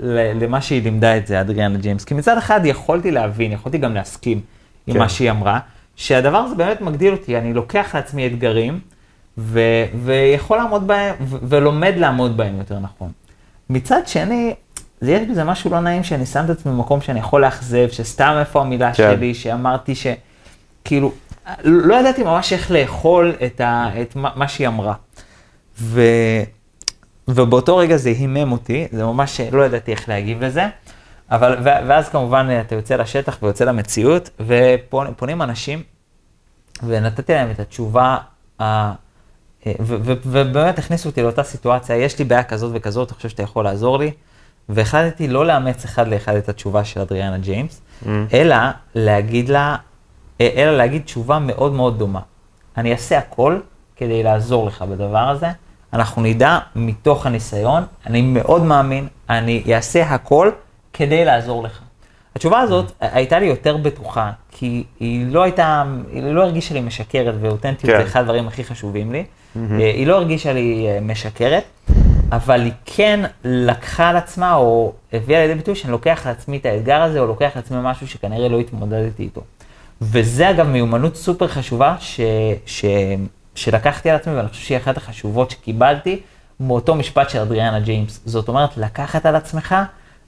[0.00, 3.94] ל, למה שהיא לימדה את זה, אדריאנה ג'יימס, כי מצד אחד יכולתי להבין, יכולתי גם
[3.94, 4.40] להסכים
[4.86, 5.00] עם כן.
[5.00, 5.58] מה שהיא אמרה,
[5.96, 8.80] שהדבר הזה באמת מגדיל אותי, אני לוקח לעצמי אתגרים,
[9.38, 9.60] ו,
[10.04, 13.12] ויכול לעמוד בהם, ו, ולומד לעמוד בהם יותר נכון.
[13.70, 14.54] מצד שני,
[15.00, 18.36] זה יש בזה משהו לא נעים שאני שם את עצמי במקום שאני יכול לאכזב, שסתם
[18.40, 19.14] איפה המילה כן.
[19.16, 20.06] שלי, שאמרתי ש...
[20.84, 21.12] כאילו,
[21.64, 24.94] לא ידעתי ממש איך לאכול את, ה, את מה, מה שהיא אמרה.
[25.80, 26.02] ו,
[27.28, 30.66] ובאותו רגע זה הימם אותי, זה ממש לא ידעתי איך להגיב לזה.
[31.30, 35.82] אבל, ואז כמובן אתה יוצא לשטח ויוצא למציאות, ופונים אנשים,
[36.82, 38.16] ונתתי להם את התשובה,
[39.80, 43.98] ובאמת הכניסו אותי לאותה סיטואציה, יש לי בעיה כזאת וכזאת, אתה חושב שאתה יכול לעזור
[43.98, 44.10] לי?
[44.68, 48.08] והחלטתי לא לאמץ אחד לאחד את התשובה של אדריאנה ג'יימס, Mm.
[48.32, 48.56] אלא
[48.94, 49.76] להגיד לה,
[50.40, 52.20] אה, אלא להגיד תשובה מאוד מאוד דומה.
[52.76, 53.58] אני אעשה הכל
[53.96, 55.46] כדי לעזור לך בדבר הזה,
[55.92, 60.50] אנחנו נדע מתוך הניסיון, אני מאוד מאמין, אני אעשה הכל
[60.92, 61.80] כדי לעזור לך.
[62.36, 67.34] התשובה הזאת הייתה לי יותר בטוחה, כי היא לא הייתה, היא לא הרגישה לי משקרת,
[67.40, 68.02] ואותנטיות כן.
[68.02, 69.24] זה אחד הדברים הכי חשובים לי.
[69.70, 71.64] אה, היא לא הרגישה לי אה, משקרת,
[72.32, 77.02] אבל היא כן לקחה על עצמה, או הביאה לידי ביטוי שאני לוקח לעצמי את האתגר
[77.02, 79.40] הזה, או לוקח לעצמי משהו שכנראה לא התמודדתי איתו.
[80.02, 82.20] וזה אגב מיומנות סופר חשובה ש,
[82.66, 82.84] ש,
[83.54, 86.20] שלקחתי על עצמי, ואני חושב שהיא אחת החשובות שקיבלתי
[86.60, 88.20] מאותו משפט של אדריאנה ג'יימס.
[88.24, 89.74] זאת אומרת, לקחת על עצמך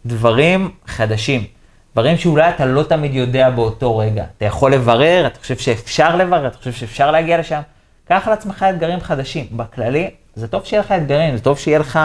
[0.06, 1.44] דברים חדשים.
[1.94, 4.24] דברים שאולי אתה לא תמיד יודע באותו רגע.
[4.36, 7.60] אתה יכול לברר, אתה חושב שאפשר לברר, אתה חושב שאפשר להגיע לשם.
[8.08, 9.46] קח על עצמך אתגרים חדשים.
[9.52, 11.98] בכללי, זה טוב שיהיה לך אתגרים, זה טוב שיהיה לך...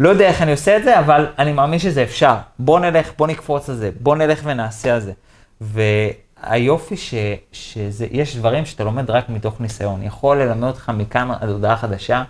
[0.00, 2.34] לא יודע איך אני עושה את זה, אבל אני מאמין שזה אפשר.
[2.58, 5.12] בוא נלך, בוא נקפוץ על זה, בוא נלך ונעשה על זה.
[5.60, 7.14] והיופי ש,
[7.52, 10.02] שיש דברים שאתה לומד רק מתוך ניסיון.
[10.02, 12.22] יכול ללמד אותך מכאן עד הודעה חדשה,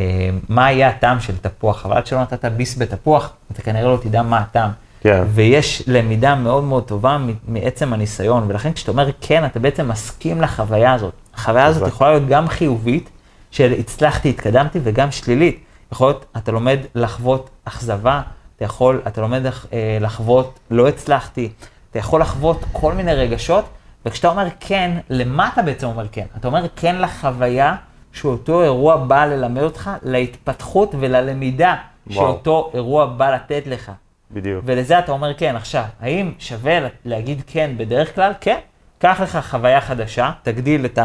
[0.00, 1.86] אה, מה היה הטעם של תפוח.
[1.86, 4.70] אבל עד שלא נתת ביס בתפוח, אתה כנראה לא תדע מה הטעם.
[5.00, 5.22] כן.
[5.34, 7.18] ויש למידה מאוד מאוד טובה
[7.48, 11.12] מעצם הניסיון, ולכן כשאתה אומר כן, אתה בעצם מסכים לחוויה הזאת.
[11.40, 11.88] החוויה הזאת.
[11.88, 13.10] יכולה להיות גם חיובית,
[13.50, 15.64] של הצלחתי, התקדמתי, וגם שלילית.
[15.92, 18.22] יכול להיות, אתה לומד לחוות אכזבה,
[18.56, 21.48] אתה יכול, אתה לומד אה, לחוות לא הצלחתי,
[21.90, 23.64] אתה יכול לחוות כל מיני רגשות,
[24.06, 26.26] וכשאתה אומר כן, למה אתה בעצם אומר כן?
[26.36, 27.74] אתה אומר כן לחוויה
[28.12, 31.76] שאותו אירוע בא ללמד אותך, להתפתחות וללמידה
[32.06, 32.16] וואו.
[32.16, 33.92] שאותו אירוע בא לתת לך.
[34.30, 34.62] בדיוק.
[34.66, 35.56] ולזה אתה אומר כן.
[35.56, 38.32] עכשיו, האם שווה להגיד כן בדרך כלל?
[38.40, 38.58] כן.
[38.98, 40.98] קח לך חוויה חדשה, תגדיל את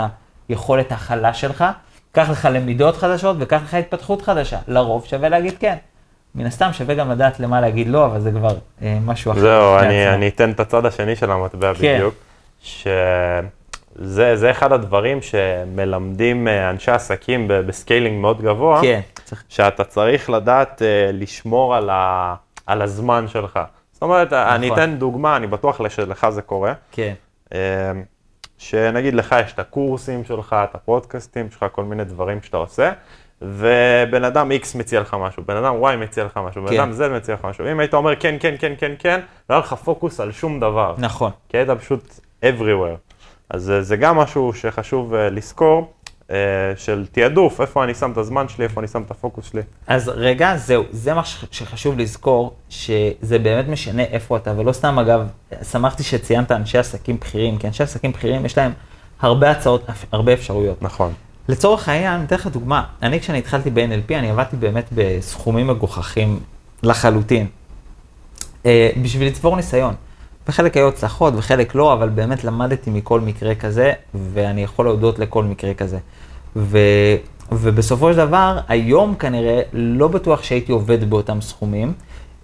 [0.50, 1.66] היכולת הכלה שלך,
[2.12, 4.60] קח לך למידות חדשות וקח לך התפתחות חדשה.
[4.68, 5.76] לרוב שווה להגיד כן.
[6.36, 9.40] מן הסתם שווה גם לדעת למה להגיד לא, אבל זה כבר אה, משהו אחר.
[9.40, 10.10] זהו, אני.
[10.10, 11.96] אני אתן את הצד השני של המטבע כן.
[11.96, 12.16] בדיוק.
[12.62, 19.00] שזה זה אחד הדברים שמלמדים אה, אנשי עסקים ב scaling מאוד גבוה, כן,
[19.50, 22.36] שאתה צריך לדעת אה, לשמור על, ה,
[22.66, 23.60] על הזמן שלך.
[23.92, 24.80] זאת אומרת, אני נכון.
[24.80, 26.74] אתן דוגמה, אני בטוח שלך זה קורה.
[26.92, 27.14] כן,
[27.54, 27.60] אה,
[28.58, 32.92] שנגיד לך יש את הקורסים שלך, את הפודקאסטים שלך, כל מיני דברים שאתה עושה,
[33.42, 36.80] ובן אדם X מציע לך משהו, בן אדם Y מציע לך משהו, בן כן.
[36.80, 37.72] אדם Z מציע לך משהו.
[37.72, 40.96] אם היית אומר כן, כן, כן, כן, כן, לא היה לך פוקוס על שום דבר.
[40.98, 41.32] נכון.
[41.50, 43.16] כי היית פשוט everywhere.
[43.50, 45.94] אז אה, זה גם משהו שחשוב אה, לזכור,
[46.76, 49.62] של תעדוף, איפה אני שם את הזמן שלי, איפה אני שם את הפוקוס שלי.
[49.88, 51.22] אז רגע, זהו, זה מה
[51.52, 55.28] שחשוב לזכור, שזה באמת משנה איפה אתה, ולא סתם אגב,
[55.72, 58.72] שמחתי שציינת אנשי עסקים בכירים, כי אנשי עסקים בכירים יש להם
[59.22, 60.82] הרבה הצעות, הרבה אפשרויות.
[60.82, 61.14] נכון.
[61.50, 66.40] לצורך העניין, אני אתן לך דוגמה, אני כשאני התחלתי ב-NLP, אני עבדתי באמת בסכומים מגוחכים
[66.84, 67.48] לחלוטין,
[68.66, 69.96] אה, בשביל לצבור ניסיון.
[70.48, 75.44] בחלק היו הצלחות, בחלק לא, אבל באמת למדתי מכל מקרה כזה, ואני יכול להודות לכל
[75.44, 75.98] מקרה כזה.
[76.56, 76.78] ו,
[77.52, 81.94] ובסופו של דבר, היום כנראה לא בטוח שהייתי עובד באותם סכומים,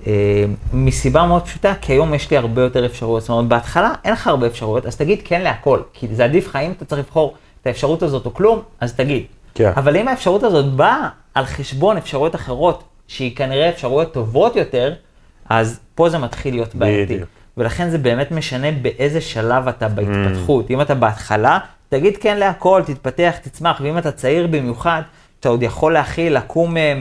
[0.08, 3.22] אה, מסיבה מאוד פשוטה, כי היום יש לי הרבה יותר אפשרויות.
[3.22, 6.56] זאת אומרת, בהתחלה אין לך הרבה אפשרויות, אז תגיד כן להכל, כי זה עדיף לך,
[6.56, 9.24] אם אתה צריך לבחור את האפשרות הזאת או כלום, אז תגיד.
[9.56, 9.72] כן.
[9.76, 14.94] אבל אם האפשרות הזאת באה על חשבון אפשרויות אחרות, שהיא כנראה אפשרויות טובות יותר,
[15.50, 17.14] אז פה זה מתחיל להיות בעייתי.
[17.14, 17.30] בדיוק.
[17.62, 20.72] ולכן זה באמת משנה באיזה שלב אתה בהתפתחות.
[20.72, 21.60] אם אתה בהתחלה,
[21.90, 25.02] תגיד כן להכל, תתפתח, תצמח, ואם אתה צעיר במיוחד,
[25.40, 26.94] אתה עוד יכול להכיל, לקום אה,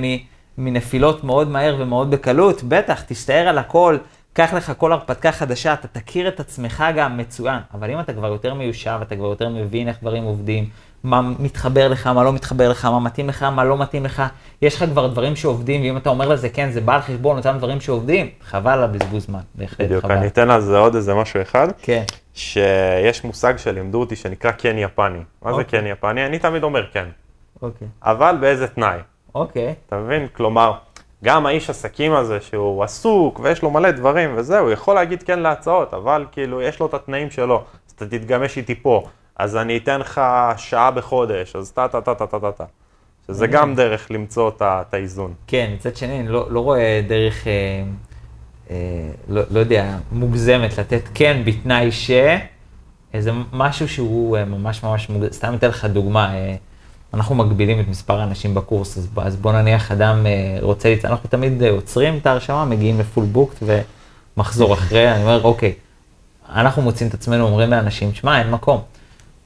[0.58, 3.96] מנפילות מאוד מהר ומאוד בקלות, בטח, תסתער על הכל,
[4.32, 7.58] קח לך כל הרפתקה חדשה, אתה תכיר את עצמך גם מצוין.
[7.74, 10.68] אבל אם אתה כבר יותר מיושב, אתה כבר יותר מבין איך דברים עובדים,
[11.04, 14.22] מה מתחבר לך, מה לא מתחבר לך, מה מתאים לך, מה לא מתאים לך,
[14.62, 17.54] יש לך כבר דברים שעובדים, ואם אתה אומר לזה כן, זה בא על חשבון אותם
[17.58, 20.14] דברים שעובדים, חבל על הבזבוז זמן, בהחלט בדיוק, חבל.
[20.14, 21.68] אני אתן על זה עוד איזה משהו אחד.
[21.82, 22.02] כן,
[22.34, 25.18] שיש מושג שלימדו אותי שנקרא כן יפני.
[25.42, 25.80] מה זה אוקיי.
[25.80, 26.26] כן יפני?
[26.26, 27.08] אני תמיד אומר כן.
[27.62, 27.88] אוקיי.
[28.02, 28.98] אבל באיזה תנאי.
[29.34, 29.74] אוקיי.
[29.86, 30.26] אתה מבין?
[30.32, 30.72] כלומר,
[31.24, 35.38] גם האיש עסקים הזה שהוא עסוק ויש לו מלא דברים וזה, הוא יכול להגיד כן
[35.38, 39.04] להצעות, אבל כאילו יש לו את התנאים שלו, אז אתה תתגמש איתי פה,
[39.36, 40.20] אז אני אתן לך
[40.56, 42.64] שעה בחודש, אז טה טה טה טה טה טה.
[43.26, 45.32] שזה גם דרך למצוא את האיזון.
[45.46, 47.52] כן, מצד שני, אני לא, לא רואה דרך, אה,
[48.70, 48.76] אה,
[49.28, 52.10] לא, לא יודע, מוגזמת לתת כן בתנאי ש...
[53.14, 55.32] איזה משהו שהוא אה, ממש ממש מוגזם.
[55.32, 56.54] סתם אתן לך דוגמה, אה,
[57.14, 61.28] אנחנו מגבילים את מספר האנשים בקורס, אז, אז בוא נניח אדם אה, רוצה, לצ- אנחנו
[61.30, 63.56] תמיד אה, עוצרים את ההרשמה, מגיעים לפול בוקט
[64.36, 65.72] ומחזור אחרי, אני אומר, אוקיי,
[66.54, 68.82] אנחנו מוצאים את עצמנו, אומרים לאנשים, שמע, אין מקום.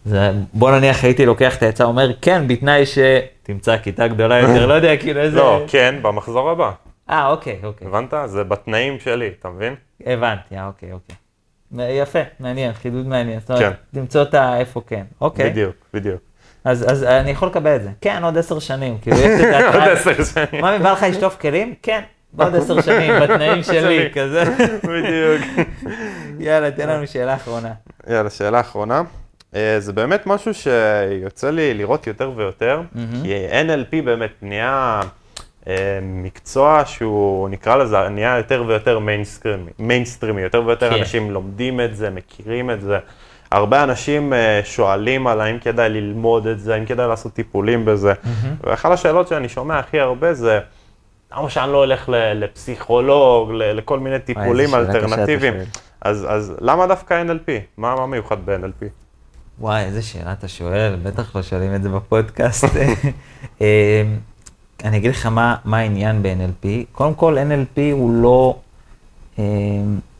[0.05, 4.74] זה, בוא נניח הייתי לוקח את העצה, אומר, כן, בתנאי שתמצא כיתה גדולה יותר, לא
[4.74, 5.36] יודע, כאילו איזה...
[5.36, 6.70] לא, כן, במחזור הבא.
[7.11, 7.86] אה, אוקיי, אוקיי.
[7.88, 8.14] הבנת?
[8.26, 9.74] זה בתנאים שלי, אתה מבין?
[10.07, 11.16] הבנתי, אה, אוקיי, אוקיי.
[12.02, 13.40] יפה, מעניין, חידוד מעניין.
[13.40, 14.00] זאת אומרת, כן.
[14.00, 15.05] למצוא את האיפה כן.
[15.20, 15.50] אוקיי.
[15.50, 16.20] בדיוק, בדיוק.
[16.64, 17.90] אז, אז אני יכול לקבל את זה.
[18.00, 18.98] כן, עוד עשר שנים.
[18.98, 19.92] כאילו, יש את עוד ההתראה.
[19.92, 20.62] עשר שנים.
[20.62, 21.74] מה, בא לך לשטוף כלים?
[21.82, 22.00] כן,
[22.32, 24.11] בעוד עשר שנים, בתנאים שלי.
[24.14, 24.44] כזה.
[24.88, 25.68] בדיוק.
[26.38, 27.72] יאללה, תן לנו שאלה אחרונה.
[28.11, 29.02] יאללה, שאלה אחרונה.
[29.55, 32.80] אה, זה באמת משהו שיוצא לי לראות יותר ויותר,
[33.22, 35.00] כי NLP באמת נהיה
[35.68, 40.98] אה, מקצוע שהוא, נקרא לזה, נהיה יותר ויותר מיינסטרימי, מיינסטרימי, יותר ויותר כן.
[40.98, 42.98] אנשים לומדים את זה, מכירים את זה.
[43.52, 48.12] הרבה אנשים אה, שואלים על האם כדאי ללמוד את זה, האם כדאי לעשות טיפולים בזה.
[48.64, 50.61] ואחת השאלות שאני שומע הכי הרבה זה,
[51.36, 55.55] למה שאני לא הולך לפסיכולוג, לכל מיני טיפולים אלטרנטיביים?
[56.00, 57.50] אז, אז למה דווקא NLP?
[57.76, 59.03] מה, מה מיוחד ב-NLP?
[59.61, 62.64] וואי, איזה שאלה אתה שואל, בטח לא שואלים את זה בפודקאסט.
[63.61, 64.02] אה,
[64.84, 66.66] אני אגיד לך מה, מה העניין ב-NLP.
[66.92, 68.57] קודם כל, NLP הוא לא,
[69.38, 69.44] אה,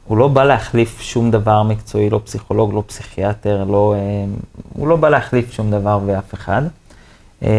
[0.05, 4.25] הוא לא בא להחליף שום דבר מקצועי, לא פסיכולוג, לא פסיכיאטר, לא, אה,
[4.73, 6.63] הוא לא בא להחליף שום דבר ואף אחד.
[7.43, 7.51] אה,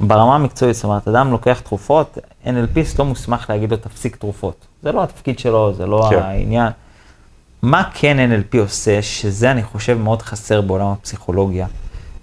[0.00, 4.66] ברמה המקצועית, זאת אומרת, אדם לוקח תרופות, NLPיסט לא מוסמך להגיד לו תפסיק תרופות.
[4.82, 6.18] זה לא התפקיד שלו, זה לא כן.
[6.18, 6.72] העניין.
[7.62, 11.66] מה כן NLP עושה, שזה אני חושב מאוד חסר בעולם הפסיכולוגיה,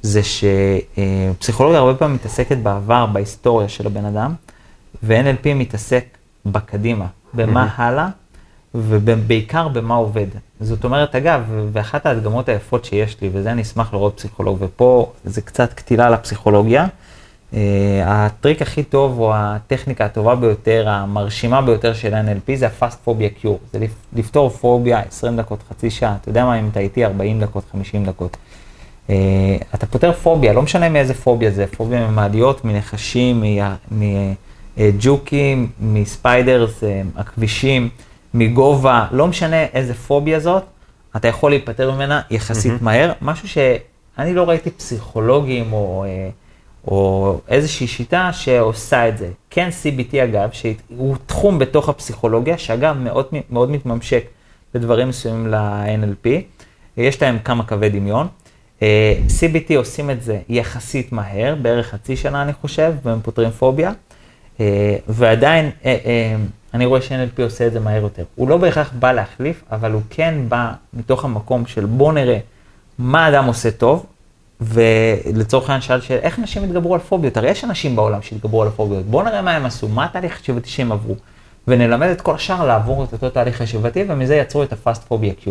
[0.01, 4.33] זה שפסיכולוגיה הרבה פעמים מתעסקת בעבר, בהיסטוריה של הבן אדם,
[5.03, 6.05] ו-NLP מתעסק
[6.45, 8.07] בקדימה, במה הלאה,
[8.75, 10.27] ובעיקר במה עובד.
[10.61, 15.41] זאת אומרת, אגב, ואחת ההדגמות היפות שיש לי, וזה אני אשמח לראות פסיכולוג, ופה זה
[15.41, 16.87] קצת קטילה לפסיכולוגיה,
[18.05, 23.47] הטריק הכי טוב, או הטכניקה הטובה ביותר, המרשימה ביותר של NLP, זה ה-Fast Phobia Cure.
[23.73, 26.15] זה לפ- לפתור פוביה 20 דקות, חצי שעה.
[26.21, 28.37] אתה יודע מה, אם אתה איתי 40 דקות, 50 דקות.
[29.07, 29.09] Uh,
[29.75, 33.43] אתה פותר פוביה, לא משנה מאיזה פוביה זה, פוביה ממעליות, מנחשים,
[34.77, 37.89] מג'וקים, מספיידרס, אה, הכבישים,
[38.33, 40.63] מגובה, לא משנה איזה פוביה זאת,
[41.15, 43.11] אתה יכול להיפטר ממנה יחסית מהר.
[43.21, 46.05] משהו שאני לא ראיתי פסיכולוגים או...
[46.07, 46.29] אה,
[46.87, 49.29] או איזושהי שיטה שעושה את זה.
[49.49, 54.23] כן CBT אגב, שהוא תחום בתוך הפסיכולוגיה, שאגב מאוד, מאוד מתממשק
[54.73, 56.29] בדברים מסוימים ל-NLP,
[56.97, 58.27] יש להם כמה קווי דמיון.
[58.81, 63.91] אה, CBT עושים את זה יחסית מהר, בערך חצי שנה אני חושב, והם פותרים פוביה,
[64.59, 66.35] אה, ועדיין אה,
[66.73, 68.23] אני רואה ש-NLP עושה את זה מהר יותר.
[68.35, 72.37] הוא לא בהכרח בא להחליף, אבל הוא כן בא מתוך המקום של בוא נראה
[72.99, 74.05] מה אדם עושה טוב,
[74.61, 77.37] ולצורך העניין שאל שאלה, איך אנשים התגברו על פוביות?
[77.37, 79.05] הרי יש אנשים בעולם שהתגברו על פוביות.
[79.05, 81.15] בואו נראה מה הם עשו, מה התהליך החשיבתי שהם עברו.
[81.67, 84.73] ונלמד את כל השאר לעבור את אותו תהליך חשיבתי, ומזה יצרו את
[85.09, 85.49] Phobia Cure.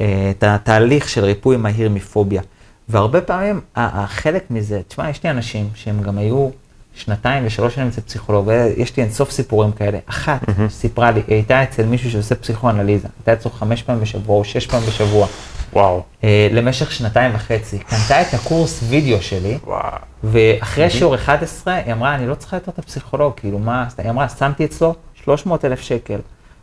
[0.00, 2.42] אה, את התהליך של ריפוי מהיר מפוביה.
[2.88, 6.48] והרבה פעמים החלק מזה, תשמע, יש לי אנשים שהם גם היו
[6.96, 9.98] שנתיים ושלוש שנים אצל פסיכולוג, ויש לי אינסוף סיפורים כאלה.
[10.06, 14.44] אחת סיפרה לי, היא הייתה אצל מישהו שעושה פסיכואנליזה, הייתה אצלו חמש פעמים בשבוע או
[14.44, 15.26] שש פעמים בשבוע.
[15.72, 17.78] וואו, אה, למשך שנתיים וחצי.
[17.78, 19.80] קנתה את הקורס וידאו שלי, וואו.
[20.24, 24.28] ואחרי שיעור 11, היא אמרה, אני לא צריכה יותר את הפסיכולוג, כאילו, מה, היא אמרה,
[24.28, 26.18] שמתי אצלו 300 אלף שקל.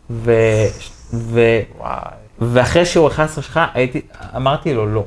[0.09, 0.33] ו...
[1.13, 1.59] ו...
[1.77, 1.99] וואי.
[2.41, 4.01] ואחרי שיעור 11 שלך, הייתי,
[4.35, 5.05] אמרתי לו לא.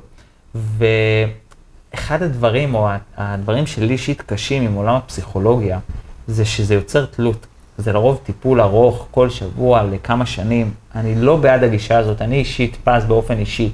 [1.94, 5.78] ואחד הדברים, או הדברים שלי אישית קשים עם עולם הפסיכולוגיה,
[6.26, 7.46] זה שזה יוצר תלות.
[7.78, 10.74] זה לרוב טיפול ארוך, כל שבוע, לכמה שנים.
[10.94, 13.72] אני לא בעד הגישה הזאת, אני אישית פס באופן אישי.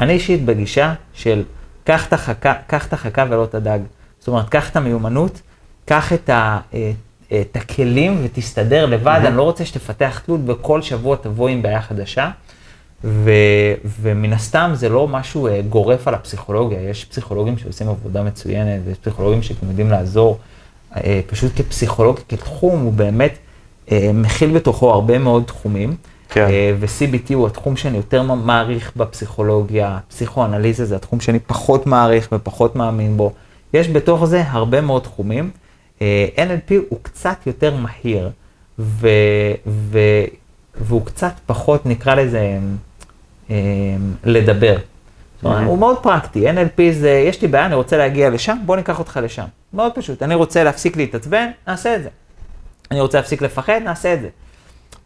[0.00, 1.42] אני אישית בגישה של
[1.84, 2.52] קח את החכה,
[2.86, 2.92] את
[3.30, 3.78] ולא את הדג.
[4.18, 5.40] זאת אומרת, קח את המיומנות,
[5.84, 6.92] קח את, ה, אה,
[7.40, 12.30] את הכלים ותסתדר לבד, אני לא רוצה שתפתח תלות וכל שבוע תבוא עם בעיה חדשה.
[13.04, 13.30] ו,
[14.00, 18.98] ומן הסתם זה לא משהו אה, גורף על הפסיכולוגיה, יש פסיכולוגים שעושים עבודה מצוינת, ויש
[18.98, 20.38] פסיכולוגים שגם יודעים לעזור.
[20.96, 23.38] אה, פשוט כפסיכולוג, כתחום, הוא באמת
[23.92, 25.96] אה, מכיל בתוכו הרבה מאוד תחומים.
[26.28, 26.48] כן.
[26.80, 33.16] ו-CBT הוא התחום שאני יותר מעריך בפסיכולוגיה, פסיכואנליזה זה התחום שאני פחות מעריך ופחות מאמין
[33.16, 33.32] בו.
[33.74, 35.50] יש בתוך זה הרבה מאוד תחומים.
[36.36, 38.30] NLP הוא קצת יותר מהיר,
[38.78, 39.08] ו,
[39.66, 39.98] ו,
[40.80, 42.58] והוא קצת פחות, נקרא לזה,
[44.24, 44.76] לדבר.
[45.36, 48.76] זאת אומרת, הוא מאוד פרקטי, NLP זה, יש לי בעיה, אני רוצה להגיע לשם, בוא
[48.76, 49.44] ניקח אותך לשם.
[49.74, 52.08] מאוד פשוט, אני רוצה להפסיק להתעצבן, נעשה את זה.
[52.90, 54.28] אני רוצה להפסיק לפחד, נעשה את זה.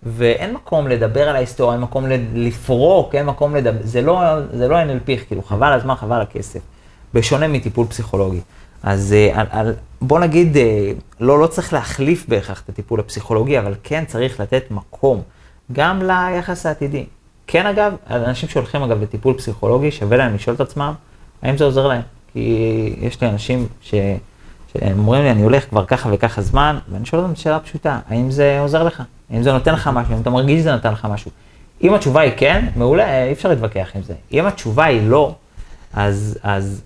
[0.03, 4.21] ואין מקום לדבר על ההיסטוריה, אין מקום לפרוק, אין מקום לדבר, זה לא,
[4.53, 6.61] זה לא NLP, כאילו, חבל הזמן, חבל הכסף.
[7.15, 8.41] בשונה מטיפול פסיכולוגי.
[8.83, 10.57] אז על, על, בוא נגיד,
[11.21, 15.23] לא, לא צריך להחליף בהכרח את הטיפול הפסיכולוגי, אבל כן צריך לתת מקום,
[15.73, 17.07] גם ליחס העתידי.
[17.53, 20.93] כן אגב, אנשים שהולכים אגב לטיפול פסיכולוגי, שווה להם לשאול את עצמם,
[21.43, 22.03] האם זה עוזר להם?
[22.33, 23.95] כי יש לי אנשים ש...
[24.73, 28.31] שהם אומרים לי, אני הולך כבר ככה וככה זמן, ואני שואל אותם שאלה פשוטה, האם
[28.31, 29.03] זה עוזר לך?
[29.31, 30.13] האם זה נותן לך משהו?
[30.13, 31.31] האם אתה מרגיש שזה נותן לך משהו?
[31.83, 34.15] אם התשובה היא כן, מעולה, אי אפשר להתווכח עם זה.
[34.33, 35.35] אם התשובה היא לא,
[35.93, 36.83] אז, אז,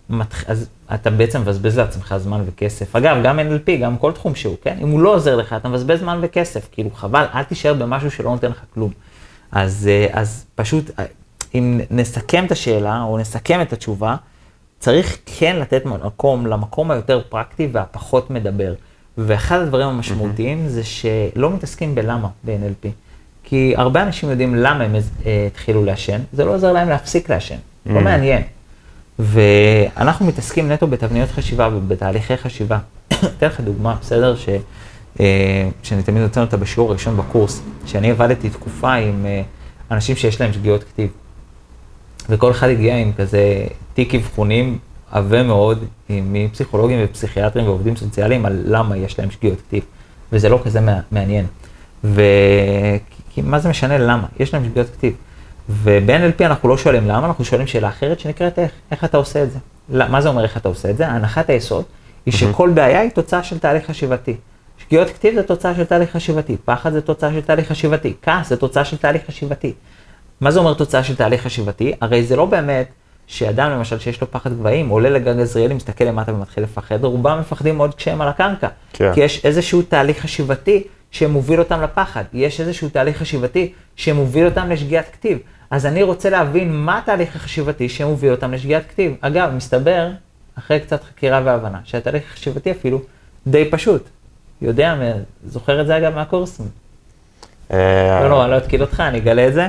[0.46, 2.96] אז אתה בעצם מבזבז לעצמך זמן וכסף.
[2.96, 4.76] אגב, גם NLP, גם כל תחום שהוא, כן?
[4.82, 6.68] אם הוא לא עוזר לך, אתה מבזבז זמן וכסף.
[6.72, 8.90] כאילו, חבל, אל תישאר במשהו שלא נותן לך כלום.
[9.54, 10.90] אז, אז פשוט,
[11.54, 14.16] אם נסכם את השאלה, או נסכם את התשובה,
[14.78, 18.74] צריך כן לתת מקום למקום היותר פרקטי והפחות מדבר.
[19.18, 20.68] ואחד הדברים המשמעותיים mm-hmm.
[20.68, 22.88] זה שלא מתעסקים בלמה ב-NLP.
[23.44, 27.54] כי הרבה אנשים יודעים למה הם אה, התחילו לעשן, זה לא עוזר להם להפסיק לעשן,
[27.54, 27.92] mm-hmm.
[27.92, 28.42] לא מעניין.
[29.18, 32.78] ואנחנו מתעסקים נטו בתבניות חשיבה ובתהליכי חשיבה.
[33.12, 34.34] אתן לך דוגמה, בסדר?
[35.20, 39.42] אה, שאני תמיד נותן אותה בשיעור הראשון בקורס, שאני עבדתי תקופה עם אה,
[39.90, 41.10] אנשים שיש להם שגיאות כתיב.
[42.28, 44.78] וכל אחד הגיע עם כזה תיק אבחונים
[45.10, 49.82] עבה מאוד, מפסיכולוגים ופסיכיאטרים ועובדים סוציאליים, על למה יש להם שגיאות כתיב.
[50.32, 50.80] וזה לא כזה
[51.12, 51.46] מעניין.
[52.04, 54.26] וכי מה זה משנה למה?
[54.40, 55.14] יש להם שגיאות כתיב.
[55.68, 59.48] וב-NLP אנחנו לא שואלים למה, אנחנו שואלים שאלה אחרת שנקראת איך, איך אתה עושה את
[59.50, 59.58] זה.
[59.88, 61.08] מה זה אומר איך אתה עושה את זה?
[61.08, 61.84] הנחת היסוד
[62.26, 64.36] היא שכל בעיה היא תוצאה של תהליך חשיבתי.
[64.84, 68.56] שגיאות כתיב זה תוצאה של תהליך חשיבתי, פחד זה תוצאה של תהליך חשיבתי, כעס זה
[68.56, 69.72] תוצאה של תהליך חשיבתי.
[70.40, 71.92] מה זה אומר תוצאה של תהליך חשיבתי?
[72.00, 72.88] הרי זה לא באמת
[73.26, 77.78] שאדם למשל שיש לו פחד גבהים, עולה לגג עזריאלי, מסתכל למטה ומתחיל לפחד, רובם מפחדים
[77.78, 78.68] עוד כשהם על הקרקע.
[78.92, 79.14] כן.
[79.14, 85.04] כי יש איזשהו תהליך חשיבתי שמוביל אותם לפחד, יש איזשהו תהליך חשיבתי שמוביל אותם לשגיאת
[85.12, 85.38] כתיב.
[85.70, 89.14] אז אני רוצה להבין מה התהליך החשיבתי שמוביל אותם לשגיאת כתיב.
[89.20, 90.10] אגב, מסתבר,
[90.58, 93.00] אחרי קצת חקירה והבנה, שהתהליך החשיבתי אפילו
[93.46, 94.08] די פשוט.
[94.64, 94.94] יודע,
[95.46, 96.66] זוכר את זה אגב מהקורסים.
[97.72, 99.68] אה, לא, לא, אני לא אתקיל אותך, אני אגלה את זה.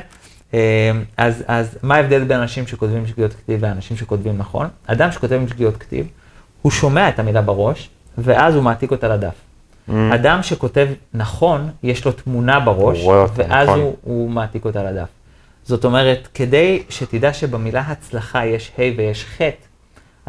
[0.54, 4.68] אה, אז, אז מה ההבדל בין אנשים שכותבים שגיאות כתיב לאנשים שכותבים נכון?
[4.88, 6.08] אדם שכותב עם שגיאות כתיב,
[6.62, 9.34] הוא שומע את המילה בראש, ואז הוא מעתיק אותה לדף.
[9.90, 9.92] Mm.
[10.14, 13.80] אדם שכותב נכון, יש לו תמונה בראש, ואז נכון.
[13.80, 15.08] הוא, הוא מעתיק אותה לדף.
[15.64, 19.42] זאת אומרת, כדי שתדע שבמילה הצלחה יש ה' ויש ח',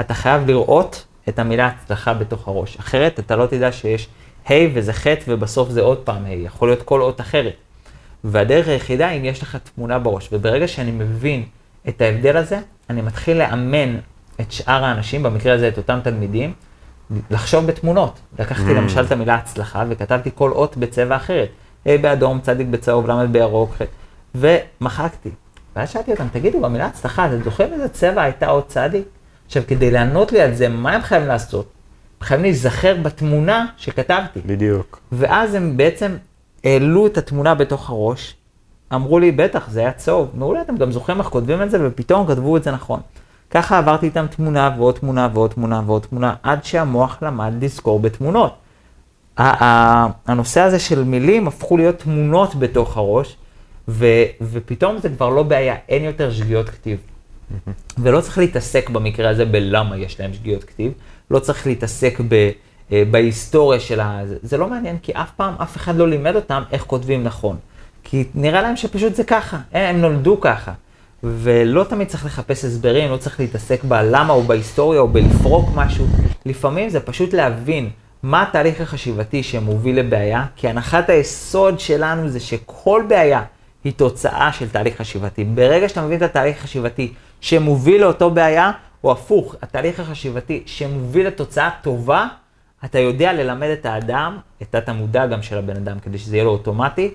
[0.01, 2.77] אתה חייב לראות את המילה הצלחה בתוך הראש.
[2.77, 4.09] אחרת אתה לא תדע שיש
[4.51, 7.55] ה' וזה ח' ובסוף זה עוד פעם ה', יכול להיות כל אות אחרת.
[8.25, 10.29] והדרך היחידה אם יש לך תמונה בראש.
[10.33, 11.45] וברגע שאני מבין
[11.89, 12.59] את ההבדל הזה,
[12.91, 13.99] אני מתחיל לאמן
[14.41, 16.53] את שאר האנשים, במקרה הזה את אותם תלמידים,
[17.31, 18.21] לחשוב בתמונות.
[18.39, 18.75] לקחתי mm.
[18.75, 21.49] למשל את המילה הצלחה וכתבתי כל אות בצבע אחרת.
[21.87, 23.83] ה' באדום, צדיק בצהוב, ל' בירוק, ח'.
[24.35, 25.31] ומחקתי.
[25.77, 29.05] ואז שאלתי אותם, תגידו, במילה הצלחה, אתם זוכרים איזה צבע הייתה עוד צדיק?
[29.47, 31.73] עכשיו, כדי לענות לי על זה, מה הם חייבים לעשות?
[32.27, 34.41] חייבים להיזכר בתמונה שכתבתי.
[34.47, 35.01] בדיוק.
[35.13, 36.17] ואז הם בעצם
[36.65, 38.35] העלו את התמונה בתוך הראש,
[38.95, 40.31] אמרו לי, בטח, זה היה צהוב.
[40.35, 43.01] מעולה, אתם גם זוכרים איך כותבים את זה, ופתאום כתבו את זה נכון.
[43.51, 48.55] ככה עברתי איתם תמונה ועוד תמונה ועוד תמונה ועוד תמונה, עד שהמוח למד לזכור בתמונות.
[49.37, 53.37] הנושא הזה של מילים הפכו להיות תמונות בתוך הראש,
[53.89, 54.07] ו,
[54.41, 56.99] ופתאום זה כבר לא בעיה, אין יותר שגיאות כתיב.
[57.99, 60.93] ולא צריך להתעסק במקרה הזה בלמה יש להם שגיאות כתיב,
[61.31, 62.51] לא צריך להתעסק ב,
[62.93, 64.21] אה, בהיסטוריה של ה...
[64.43, 67.57] זה לא מעניין, כי אף פעם אף אחד לא לימד אותם איך כותבים נכון.
[68.05, 70.73] כי נראה להם שפשוט זה ככה, הם נולדו ככה.
[71.23, 76.07] ולא תמיד צריך לחפש הסברים, לא צריך להתעסק בלמה או בהיסטוריה או בלפרוק משהו.
[76.47, 77.91] לפעמים זה פשוט להבין
[78.23, 83.43] מה התהליך החשיבתי שמוביל לבעיה, כי הנחת היסוד שלנו זה שכל בעיה
[83.85, 85.45] היא תוצאה של תהליך חשיבתי.
[85.45, 88.71] ברגע שאתה מבין את התהליך החשיבתי שמוביל לאותו בעיה,
[89.07, 92.27] או הפוך, התהליך החשיבתי שמוביל לתוצאה טובה,
[92.85, 96.51] אתה יודע ללמד את האדם, את התת-המודע גם של הבן אדם, כדי שזה יהיה לו
[96.51, 97.11] אוטומטי,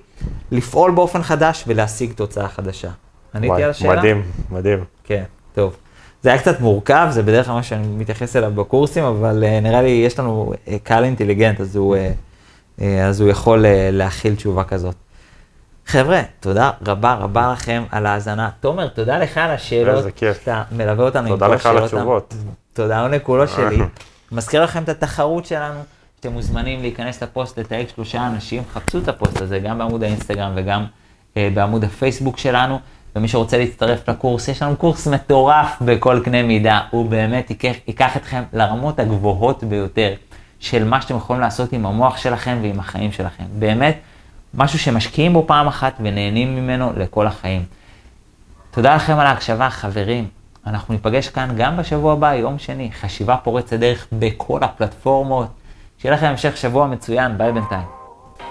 [0.51, 2.89] לפעול באופן חדש ולהשיג תוצאה חדשה.
[3.35, 3.95] עניתי על השאלה?
[3.95, 4.83] מדהים, מדהים.
[5.03, 5.23] כן,
[5.53, 5.75] טוב.
[6.21, 9.81] זה היה קצת מורכב, זה בדרך כלל מה שאני מתייחס אליו בקורסים, אבל uh, נראה
[9.81, 14.35] לי יש לנו uh, קהל אינטליגנט, אז הוא, uh, uh, אז הוא יכול uh, להכיל
[14.35, 14.95] תשובה כזאת.
[15.91, 18.49] חבר'ה, תודה רבה רבה לכם על ההאזנה.
[18.59, 20.05] תומר, תודה לך על השאלות.
[20.17, 21.27] שאתה מלווה אותנו.
[21.27, 22.33] תודה לך על התשובות.
[22.73, 23.77] תודה עונה כולו שלי.
[24.31, 25.79] מזכיר לכם את התחרות שלנו,
[26.15, 30.85] שאתם מוזמנים להיכנס לפוסט, לתייג שלושה אנשים, חפשו את הפוסט הזה גם בעמוד האינסטגרם וגם
[31.37, 32.79] אה, בעמוד הפייסבוק שלנו,
[33.15, 38.17] ומי שרוצה להצטרף לקורס, יש לנו קורס מטורף בכל קנה מידה, הוא באמת ייקח, ייקח
[38.17, 40.13] אתכם לרמות הגבוהות ביותר
[40.59, 43.43] של מה שאתם יכולים לעשות עם המוח שלכם ועם החיים שלכם.
[43.59, 43.97] באמת,
[44.53, 47.65] משהו שמשקיעים בו פעם אחת ונהנים ממנו לכל החיים.
[48.71, 50.27] תודה לכם על ההקשבה, חברים.
[50.67, 55.47] אנחנו ניפגש כאן גם בשבוע הבא, יום שני, חשיבה פורצת דרך בכל הפלטפורמות.
[55.97, 57.85] שיהיה לכם המשך שבוע מצוין, ביי בינתיים.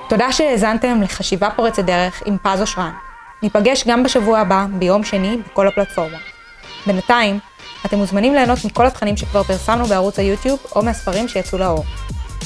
[0.08, 2.92] תודה שהאזנתם לחשיבה פורצת דרך עם פז אושרן.
[3.42, 6.20] ניפגש גם בשבוע הבא, ביום שני, בכל הפלטפורמות.
[6.86, 7.38] בינתיים,
[7.86, 11.84] אתם מוזמנים ליהנות מכל התכנים שכבר פרסמנו בערוץ היוטיוב או מהספרים שיצאו לאור.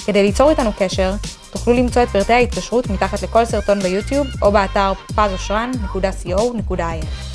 [0.06, 1.12] כדי ליצור איתנו קשר,
[1.50, 7.33] תוכלו למצוא את פרטי ההתקשרות מתחת לכל סרטון ביוטיוב או באתר pazosran.co.il.